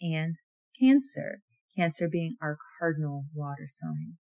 and 0.01 0.37
Cancer, 0.79 1.41
Cancer 1.77 2.09
being 2.09 2.37
our 2.41 2.59
cardinal 2.79 3.25
water 3.35 3.67
sign. 3.69 4.19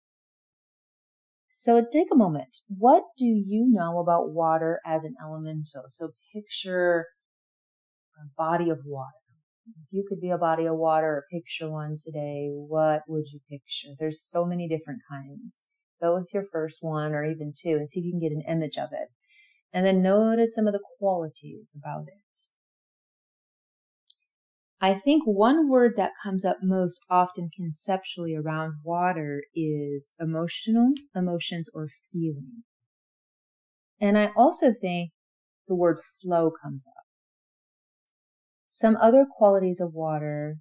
So 1.48 1.84
take 1.92 2.08
a 2.12 2.16
moment. 2.16 2.58
What 2.68 3.04
do 3.16 3.26
you 3.26 3.66
know 3.68 3.98
about 3.98 4.30
water 4.30 4.80
as 4.84 5.04
an 5.04 5.14
elemental? 5.22 5.84
So 5.88 6.10
picture 6.32 7.06
a 8.16 8.26
body 8.36 8.70
of 8.70 8.80
water 8.84 9.19
If 9.82 9.92
you 9.92 10.04
could 10.08 10.20
be 10.20 10.30
a 10.30 10.38
body 10.38 10.66
of 10.66 10.76
water 10.76 11.06
or 11.06 11.24
picture 11.30 11.70
one 11.70 11.96
today, 12.02 12.48
what 12.50 13.02
would 13.08 13.26
you 13.32 13.40
picture? 13.50 13.90
There's 13.98 14.22
so 14.22 14.44
many 14.44 14.68
different 14.68 15.00
kinds. 15.10 15.66
Go 16.00 16.16
with 16.16 16.32
your 16.32 16.44
first 16.52 16.78
one 16.80 17.12
or 17.12 17.24
even 17.24 17.52
two 17.56 17.76
and 17.76 17.88
see 17.88 18.00
if 18.00 18.06
you 18.06 18.12
can 18.12 18.20
get 18.20 18.32
an 18.32 18.44
image 18.48 18.78
of 18.78 18.90
it. 18.92 19.08
And 19.72 19.86
then 19.86 20.02
notice 20.02 20.54
some 20.54 20.66
of 20.66 20.72
the 20.72 20.82
qualities 20.98 21.76
about 21.80 22.04
it. 22.08 22.40
I 24.82 24.94
think 24.94 25.24
one 25.26 25.68
word 25.68 25.92
that 25.96 26.12
comes 26.22 26.44
up 26.44 26.58
most 26.62 27.04
often 27.10 27.50
conceptually 27.54 28.34
around 28.34 28.76
water 28.82 29.42
is 29.54 30.12
emotional, 30.18 30.94
emotions, 31.14 31.68
or 31.74 31.88
feeling. 32.10 32.64
And 34.00 34.16
I 34.16 34.32
also 34.34 34.72
think 34.72 35.10
the 35.68 35.74
word 35.74 35.98
flow 36.22 36.50
comes 36.62 36.86
up. 36.88 37.09
Some 38.72 38.96
other 38.98 39.26
qualities 39.28 39.80
of 39.80 39.94
water 39.94 40.58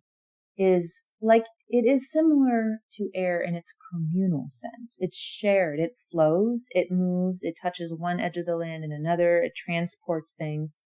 is 0.58 1.04
like 1.22 1.46
it 1.68 1.86
is 1.86 2.12
similar 2.12 2.80
to 2.94 3.12
air 3.14 3.40
in 3.40 3.54
its 3.54 3.72
communal 3.92 4.48
sense. 4.50 4.98
It's 5.00 5.16
shared, 5.16 5.80
it 5.80 5.92
flows, 6.12 6.68
it 6.72 6.88
moves, 6.90 7.44
it 7.44 7.54
touches 7.62 7.94
one 7.94 8.20
edge 8.20 8.36
of 8.36 8.48
the 8.48 8.58
land 8.58 8.84
and 8.84 8.92
another, 8.92 9.44
it 9.44 9.54
transports 9.56 10.34
things. 10.34 10.80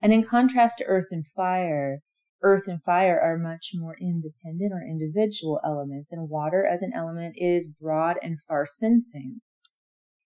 And 0.00 0.12
in 0.12 0.22
contrast 0.22 0.78
to 0.78 0.84
earth 0.84 1.08
and 1.10 1.26
fire, 1.26 2.02
earth 2.42 2.68
and 2.68 2.80
fire 2.80 3.20
are 3.20 3.36
much 3.36 3.72
more 3.74 3.96
independent 4.00 4.72
or 4.72 4.86
individual 4.88 5.58
elements, 5.64 6.12
and 6.12 6.30
water 6.30 6.64
as 6.64 6.80
an 6.80 6.92
element 6.94 7.34
is 7.36 7.66
broad 7.66 8.18
and 8.22 8.38
far 8.46 8.66
sensing. 8.66 9.40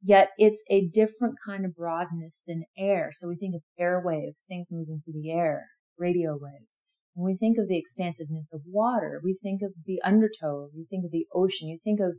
Yet 0.01 0.29
it's 0.37 0.63
a 0.69 0.87
different 0.87 1.35
kind 1.45 1.65
of 1.65 1.75
broadness 1.75 2.41
than 2.47 2.63
air. 2.77 3.09
So 3.11 3.27
we 3.27 3.35
think 3.35 3.53
of 3.53 3.63
air 3.77 4.01
waves, 4.01 4.45
things 4.47 4.69
moving 4.71 5.01
through 5.03 5.21
the 5.21 5.31
air, 5.33 5.65
radio 5.97 6.37
waves. 6.39 6.81
When 7.13 7.25
we 7.31 7.37
think 7.37 7.57
of 7.57 7.67
the 7.67 7.77
expansiveness 7.77 8.53
of 8.53 8.61
water, 8.65 9.21
we 9.23 9.33
think 9.33 9.61
of 9.61 9.71
the 9.85 10.01
undertow, 10.03 10.69
we 10.75 10.85
think 10.89 11.05
of 11.05 11.11
the 11.11 11.27
ocean, 11.33 11.69
you 11.69 11.79
think 11.83 11.99
of 11.99 12.17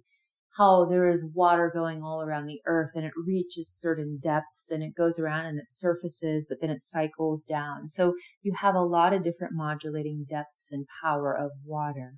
how 0.56 0.86
there 0.86 1.08
is 1.10 1.28
water 1.34 1.70
going 1.72 2.02
all 2.02 2.22
around 2.22 2.46
the 2.46 2.60
earth 2.66 2.92
and 2.94 3.04
it 3.04 3.12
reaches 3.26 3.68
certain 3.70 4.18
depths 4.22 4.70
and 4.70 4.82
it 4.82 4.94
goes 4.96 5.18
around 5.18 5.44
and 5.44 5.58
it 5.58 5.70
surfaces, 5.70 6.46
but 6.48 6.58
then 6.60 6.70
it 6.70 6.82
cycles 6.82 7.44
down. 7.44 7.88
So 7.88 8.14
you 8.42 8.54
have 8.60 8.74
a 8.74 8.80
lot 8.80 9.12
of 9.12 9.22
different 9.22 9.52
modulating 9.54 10.24
depths 10.28 10.72
and 10.72 10.86
power 11.02 11.36
of 11.36 11.50
water. 11.64 12.14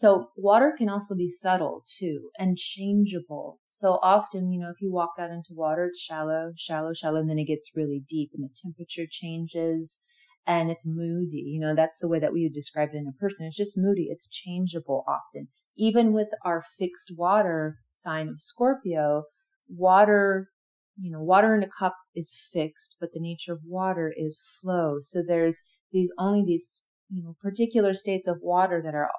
So 0.00 0.28
water 0.34 0.72
can 0.78 0.88
also 0.88 1.14
be 1.14 1.28
subtle 1.28 1.84
too 1.98 2.30
and 2.38 2.56
changeable. 2.56 3.58
So 3.68 3.98
often, 4.02 4.50
you 4.50 4.58
know, 4.58 4.70
if 4.70 4.80
you 4.80 4.90
walk 4.90 5.10
out 5.18 5.28
into 5.28 5.50
water, 5.52 5.88
it's 5.88 6.00
shallow, 6.00 6.52
shallow, 6.56 6.94
shallow, 6.94 7.20
and 7.20 7.28
then 7.28 7.38
it 7.38 7.44
gets 7.44 7.72
really 7.76 8.02
deep 8.08 8.30
and 8.32 8.42
the 8.42 8.48
temperature 8.64 9.04
changes 9.10 10.02
and 10.46 10.70
it's 10.70 10.86
moody. 10.86 11.44
You 11.44 11.60
know, 11.60 11.74
that's 11.74 11.98
the 11.98 12.08
way 12.08 12.18
that 12.18 12.32
we 12.32 12.44
would 12.44 12.54
describe 12.54 12.88
it 12.94 12.96
in 12.96 13.12
a 13.14 13.20
person. 13.20 13.44
It's 13.44 13.58
just 13.58 13.76
moody. 13.76 14.08
It's 14.10 14.26
changeable 14.26 15.04
often. 15.06 15.48
Even 15.76 16.14
with 16.14 16.28
our 16.46 16.64
fixed 16.78 17.12
water 17.14 17.76
sign 17.92 18.30
of 18.30 18.40
Scorpio, 18.40 19.24
water, 19.68 20.48
you 20.96 21.12
know, 21.12 21.20
water 21.20 21.54
in 21.54 21.62
a 21.62 21.68
cup 21.68 21.96
is 22.14 22.34
fixed, 22.50 22.96
but 23.00 23.10
the 23.12 23.20
nature 23.20 23.52
of 23.52 23.60
water 23.66 24.14
is 24.16 24.42
flow. 24.62 24.96
So 25.02 25.22
there's 25.22 25.60
these 25.92 26.10
only 26.18 26.42
these, 26.42 26.80
you 27.10 27.22
know, 27.22 27.36
particular 27.42 27.92
states 27.92 28.26
of 28.26 28.38
water 28.40 28.80
that 28.82 28.94
are, 28.94 29.10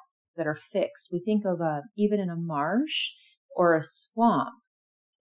that 0.42 0.48
are 0.48 0.56
fixed. 0.56 1.10
We 1.14 1.20
think 1.20 1.46
of 1.46 1.62
a, 1.62 1.84
even 1.96 2.20
in 2.20 2.28
a 2.28 2.36
marsh 2.36 3.12
or 3.56 3.76
a 3.76 3.84
swamp, 3.84 4.50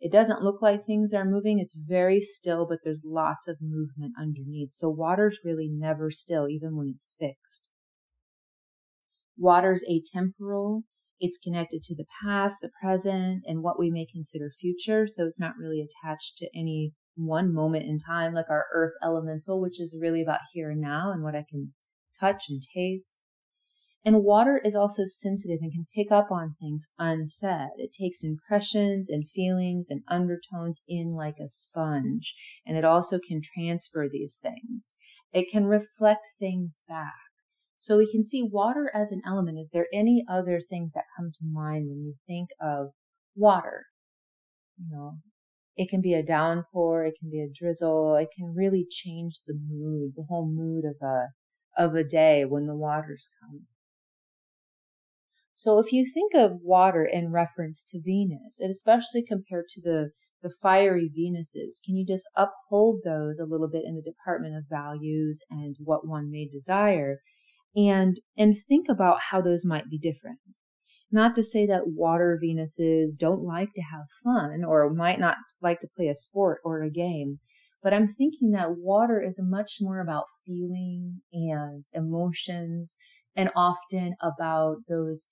it 0.00 0.10
doesn't 0.10 0.40
look 0.40 0.62
like 0.62 0.86
things 0.86 1.12
are 1.12 1.26
moving. 1.26 1.58
It's 1.58 1.76
very 1.76 2.22
still, 2.22 2.66
but 2.66 2.78
there's 2.82 3.02
lots 3.04 3.46
of 3.46 3.58
movement 3.60 4.14
underneath. 4.18 4.72
So 4.72 4.88
water's 4.88 5.40
really 5.44 5.68
never 5.70 6.10
still, 6.10 6.48
even 6.48 6.74
when 6.74 6.88
it's 6.94 7.12
fixed. 7.20 7.68
Water's 9.36 9.84
atemporal. 9.84 10.84
It's 11.18 11.36
connected 11.36 11.82
to 11.82 11.94
the 11.94 12.06
past, 12.22 12.62
the 12.62 12.70
present, 12.82 13.42
and 13.44 13.62
what 13.62 13.78
we 13.78 13.90
may 13.90 14.06
consider 14.10 14.50
future. 14.58 15.06
So 15.06 15.26
it's 15.26 15.38
not 15.38 15.58
really 15.60 15.86
attached 15.86 16.38
to 16.38 16.48
any 16.56 16.94
one 17.14 17.52
moment 17.52 17.84
in 17.84 17.98
time, 17.98 18.32
like 18.32 18.48
our 18.48 18.64
earth 18.72 18.94
elemental, 19.04 19.60
which 19.60 19.78
is 19.82 19.98
really 20.00 20.22
about 20.22 20.40
here 20.54 20.70
and 20.70 20.80
now 20.80 21.12
and 21.12 21.22
what 21.22 21.36
I 21.36 21.44
can 21.46 21.74
touch 22.18 22.44
and 22.48 22.62
taste. 22.74 23.20
And 24.02 24.24
water 24.24 24.58
is 24.64 24.74
also 24.74 25.04
sensitive 25.04 25.58
and 25.60 25.72
can 25.72 25.86
pick 25.94 26.10
up 26.10 26.30
on 26.30 26.56
things 26.58 26.86
unsaid. 26.98 27.72
It 27.76 27.92
takes 27.92 28.24
impressions 28.24 29.10
and 29.10 29.28
feelings 29.28 29.90
and 29.90 30.02
undertones 30.08 30.80
in 30.88 31.12
like 31.12 31.36
a 31.38 31.48
sponge. 31.48 32.34
And 32.64 32.78
it 32.78 32.84
also 32.84 33.18
can 33.18 33.42
transfer 33.42 34.08
these 34.10 34.38
things. 34.40 34.96
It 35.32 35.50
can 35.50 35.66
reflect 35.66 36.26
things 36.38 36.80
back. 36.88 37.12
So 37.76 37.98
we 37.98 38.10
can 38.10 38.24
see 38.24 38.42
water 38.42 38.90
as 38.94 39.12
an 39.12 39.20
element. 39.26 39.58
Is 39.58 39.70
there 39.70 39.86
any 39.92 40.24
other 40.30 40.60
things 40.60 40.92
that 40.94 41.04
come 41.16 41.30
to 41.32 41.46
mind 41.50 41.88
when 41.88 42.02
you 42.02 42.14
think 42.26 42.48
of 42.60 42.92
water? 43.36 43.84
You 44.78 44.86
know, 44.90 45.18
it 45.76 45.90
can 45.90 46.00
be 46.00 46.14
a 46.14 46.22
downpour. 46.22 47.04
It 47.04 47.14
can 47.20 47.30
be 47.30 47.40
a 47.42 47.52
drizzle. 47.52 48.16
It 48.16 48.28
can 48.34 48.54
really 48.54 48.86
change 48.90 49.40
the 49.46 49.54
mood, 49.54 50.12
the 50.16 50.24
whole 50.28 50.46
mood 50.46 50.84
of 50.86 50.96
a, 51.06 51.28
of 51.76 51.94
a 51.94 52.04
day 52.04 52.46
when 52.46 52.66
the 52.66 52.74
waters 52.74 53.30
come. 53.42 53.66
So 55.62 55.78
if 55.78 55.92
you 55.92 56.06
think 56.06 56.32
of 56.34 56.62
water 56.62 57.04
in 57.04 57.32
reference 57.32 57.84
to 57.90 58.00
Venus, 58.02 58.62
and 58.62 58.70
especially 58.70 59.22
compared 59.22 59.68
to 59.68 59.82
the, 59.82 60.10
the 60.42 60.48
fiery 60.48 61.10
Venuses, 61.14 61.82
can 61.84 61.96
you 61.96 62.06
just 62.06 62.26
uphold 62.34 63.00
those 63.04 63.38
a 63.38 63.44
little 63.44 63.68
bit 63.68 63.82
in 63.84 63.94
the 63.94 64.00
department 64.00 64.56
of 64.56 64.64
values 64.70 65.44
and 65.50 65.76
what 65.78 66.08
one 66.08 66.30
may 66.30 66.48
desire? 66.50 67.18
And, 67.76 68.16
and 68.38 68.56
think 68.56 68.86
about 68.88 69.18
how 69.30 69.42
those 69.42 69.66
might 69.66 69.90
be 69.90 69.98
different. 69.98 70.38
Not 71.12 71.36
to 71.36 71.44
say 71.44 71.66
that 71.66 71.88
water 71.88 72.40
Venuses 72.42 73.18
don't 73.18 73.44
like 73.44 73.74
to 73.74 73.82
have 73.82 74.06
fun 74.24 74.64
or 74.64 74.88
might 74.88 75.20
not 75.20 75.36
like 75.60 75.80
to 75.80 75.90
play 75.94 76.08
a 76.08 76.14
sport 76.14 76.62
or 76.64 76.82
a 76.82 76.90
game, 76.90 77.38
but 77.82 77.92
I'm 77.92 78.08
thinking 78.08 78.52
that 78.52 78.78
water 78.78 79.20
is 79.20 79.38
much 79.42 79.76
more 79.82 80.00
about 80.00 80.24
feeling 80.46 81.20
and 81.34 81.84
emotions 81.92 82.96
and 83.36 83.50
often 83.54 84.14
about 84.22 84.76
those 84.88 85.28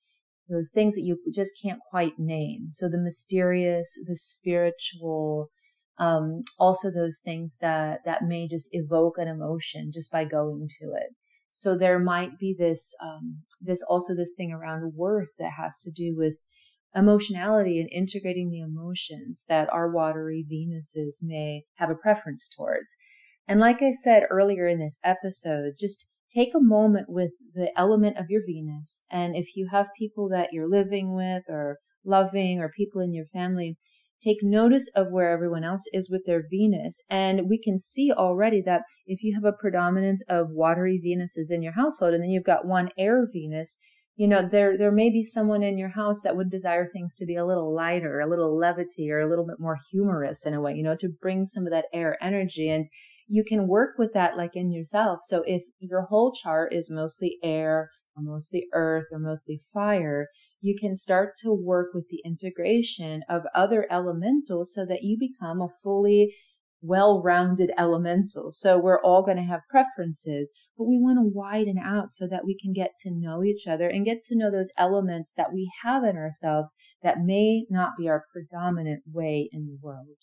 those 0.49 0.71
things 0.71 0.95
that 0.95 1.03
you 1.03 1.19
just 1.35 1.53
can't 1.63 1.81
quite 1.91 2.19
name. 2.19 2.69
So 2.71 2.89
the 2.89 2.99
mysterious, 2.99 3.99
the 4.07 4.17
spiritual, 4.17 5.51
um, 5.99 6.43
also 6.59 6.91
those 6.91 7.21
things 7.25 7.59
that, 7.61 8.01
that 8.05 8.23
may 8.23 8.49
just 8.49 8.69
evoke 8.73 9.19
an 9.19 9.29
emotion 9.29 9.91
just 9.93 10.11
by 10.11 10.25
going 10.25 10.69
to 10.81 10.87
it. 10.87 11.15
So 11.49 11.77
there 11.77 11.99
might 11.99 12.39
be 12.39 12.55
this, 12.59 12.95
um, 13.03 13.43
this 13.61 13.83
also 13.83 14.15
this 14.15 14.33
thing 14.37 14.53
around 14.53 14.95
worth 14.95 15.31
that 15.39 15.53
has 15.59 15.81
to 15.81 15.91
do 15.91 16.15
with 16.17 16.37
emotionality 16.95 17.81
and 17.81 17.89
integrating 17.91 18.51
the 18.51 18.61
emotions 18.61 19.45
that 19.49 19.73
our 19.73 19.91
watery 19.91 20.45
Venuses 20.51 21.23
may 21.23 21.65
have 21.77 21.91
a 21.91 21.95
preference 21.95 22.49
towards. 22.49 22.95
And 23.47 23.61
like 23.61 23.83
I 23.83 23.93
said 23.93 24.25
earlier 24.31 24.67
in 24.67 24.79
this 24.79 24.99
episode, 25.03 25.75
just 25.79 26.11
take 26.31 26.55
a 26.55 26.61
moment 26.61 27.07
with 27.09 27.33
the 27.55 27.71
element 27.77 28.19
of 28.19 28.27
your 28.29 28.43
Venus. 28.47 29.05
And 29.11 29.37
if 29.37 29.57
you 29.57 29.69
have 29.71 29.87
people 29.99 30.29
that 30.31 30.51
you're 30.53 30.69
living 30.69 31.15
with 31.15 31.45
or 31.49 31.79
loving 32.05 32.61
or 32.61 32.71
people 32.77 33.01
in 33.01 33.13
your 33.13 33.27
family, 33.27 33.77
take 34.23 34.39
notice 34.43 34.91
of 34.95 35.11
where 35.11 35.31
everyone 35.31 35.65
else 35.65 35.85
is 35.93 36.11
with 36.11 36.25
their 36.27 36.43
Venus. 36.51 37.03
And 37.09 37.49
we 37.49 37.61
can 37.61 37.79
see 37.79 38.13
already 38.13 38.63
that 38.63 38.83
if 39.07 39.23
you 39.23 39.35
have 39.35 39.45
a 39.45 39.57
predominance 39.57 40.23
of 40.29 40.49
watery 40.51 41.01
Venuses 41.03 41.51
in 41.51 41.63
your 41.63 41.75
household 41.75 42.15
and 42.15 42.23
then 42.23 42.31
you've 42.31 42.45
got 42.45 42.67
one 42.67 42.91
air 42.99 43.29
Venus, 43.33 43.79
you 44.17 44.27
know, 44.27 44.43
there, 44.43 44.77
there 44.77 44.91
may 44.91 45.11
be 45.11 45.23
someone 45.23 45.63
in 45.63 45.79
your 45.79 45.91
house 45.91 46.21
that 46.25 46.37
would 46.37 46.51
desire 46.51 46.89
things 46.89 47.15
to 47.17 47.25
be 47.25 47.37
a 47.37 47.47
little 47.47 47.73
lighter, 47.73 48.19
a 48.19 48.29
little 48.29 48.59
levity, 48.59 49.13
or 49.13 49.21
a 49.21 49.29
little 49.29 49.47
bit 49.47 49.61
more 49.61 49.79
humorous 49.93 50.45
in 50.45 50.55
a 50.55 50.61
way, 50.61 50.75
you 50.75 50.83
know, 50.83 50.97
to 50.97 51.09
bring 51.09 51.47
some 51.47 51.67
of 51.67 51.71
that 51.71 51.87
air 51.93 52.19
energy. 52.21 52.69
And 52.69 52.89
you 53.29 53.45
can 53.47 53.69
work 53.69 53.97
with 53.99 54.15
that 54.15 54.37
like 54.37 54.57
in 54.57 54.73
yourself. 54.73 55.21
So 55.23 55.45
if 55.47 55.63
your 55.79 56.07
whole 56.07 56.33
chart 56.33 56.73
is 56.73 56.91
mostly 56.91 57.39
air 57.43 57.91
or 58.17 58.23
mostly 58.23 58.67
earth 58.73 59.07
or 59.13 59.19
mostly 59.19 59.61
fire, 59.73 60.29
you 60.61 60.75
can 60.79 60.97
start 60.97 61.35
to 61.43 61.53
work 61.53 61.89
with 61.95 62.09
the 62.09 62.23
integration 62.25 63.23
of 63.29 63.43
other 63.55 63.87
elementals 63.91 64.73
so 64.75 64.85
that 64.87 65.03
you 65.03 65.17
become 65.19 65.61
a 65.61 65.69
fully 65.83 66.35
well-rounded 66.81 67.71
elemental. 67.77 68.51
So 68.51 68.79
we're 68.79 69.03
all 69.03 69.23
going 69.23 69.37
to 69.37 69.43
have 69.43 69.61
preferences, 69.69 70.53
but 70.77 70.85
we 70.85 70.99
want 70.99 71.19
to 71.19 71.31
widen 71.33 71.77
out 71.77 72.13
so 72.13 72.27
that 72.29 72.45
we 72.47 72.57
can 72.57 72.73
get 72.73 72.95
to 73.03 73.11
know 73.11 73.43
each 73.43 73.67
other 73.67 73.89
and 73.89 74.05
get 74.05 74.23
to 74.25 74.37
know 74.37 74.51
those 74.51 74.71
elements 74.79 75.33
that 75.37 75.53
we 75.53 75.71
have 75.85 76.05
in 76.05 76.17
ourselves 76.17 76.75
that 77.03 77.19
may 77.21 77.67
not 77.69 77.93
be 77.99 78.09
our 78.09 78.25
predominant 78.33 79.03
way 79.13 79.51
in 79.53 79.67
the 79.67 79.79
world. 79.83 80.17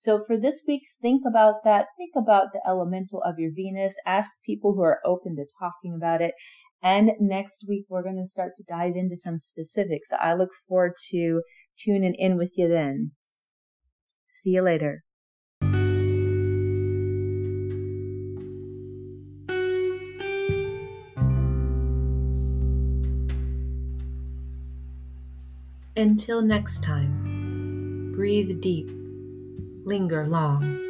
So 0.00 0.18
for 0.18 0.38
this 0.38 0.62
week, 0.66 0.84
think 1.02 1.24
about 1.28 1.56
that. 1.64 1.88
Think 1.98 2.12
about 2.16 2.54
the 2.54 2.66
elemental 2.66 3.20
of 3.22 3.38
your 3.38 3.50
Venus. 3.54 4.00
Ask 4.06 4.42
people 4.46 4.72
who 4.72 4.80
are 4.80 4.98
open 5.04 5.36
to 5.36 5.44
talking 5.58 5.94
about 5.94 6.22
it. 6.22 6.32
And 6.82 7.10
next 7.20 7.66
week, 7.68 7.84
we're 7.90 8.02
going 8.02 8.16
to 8.16 8.26
start 8.26 8.52
to 8.56 8.64
dive 8.66 8.94
into 8.96 9.18
some 9.18 9.36
specifics. 9.36 10.08
I 10.18 10.32
look 10.32 10.48
forward 10.66 10.94
to 11.10 11.42
tuning 11.76 12.14
in 12.14 12.38
with 12.38 12.54
you 12.56 12.66
then. 12.66 13.10
See 14.26 14.52
you 14.52 14.62
later. 14.62 15.04
Until 25.94 26.40
next 26.40 26.82
time, 26.82 28.14
breathe 28.16 28.62
deep 28.62 28.99
linger 29.90 30.24
long. 30.24 30.89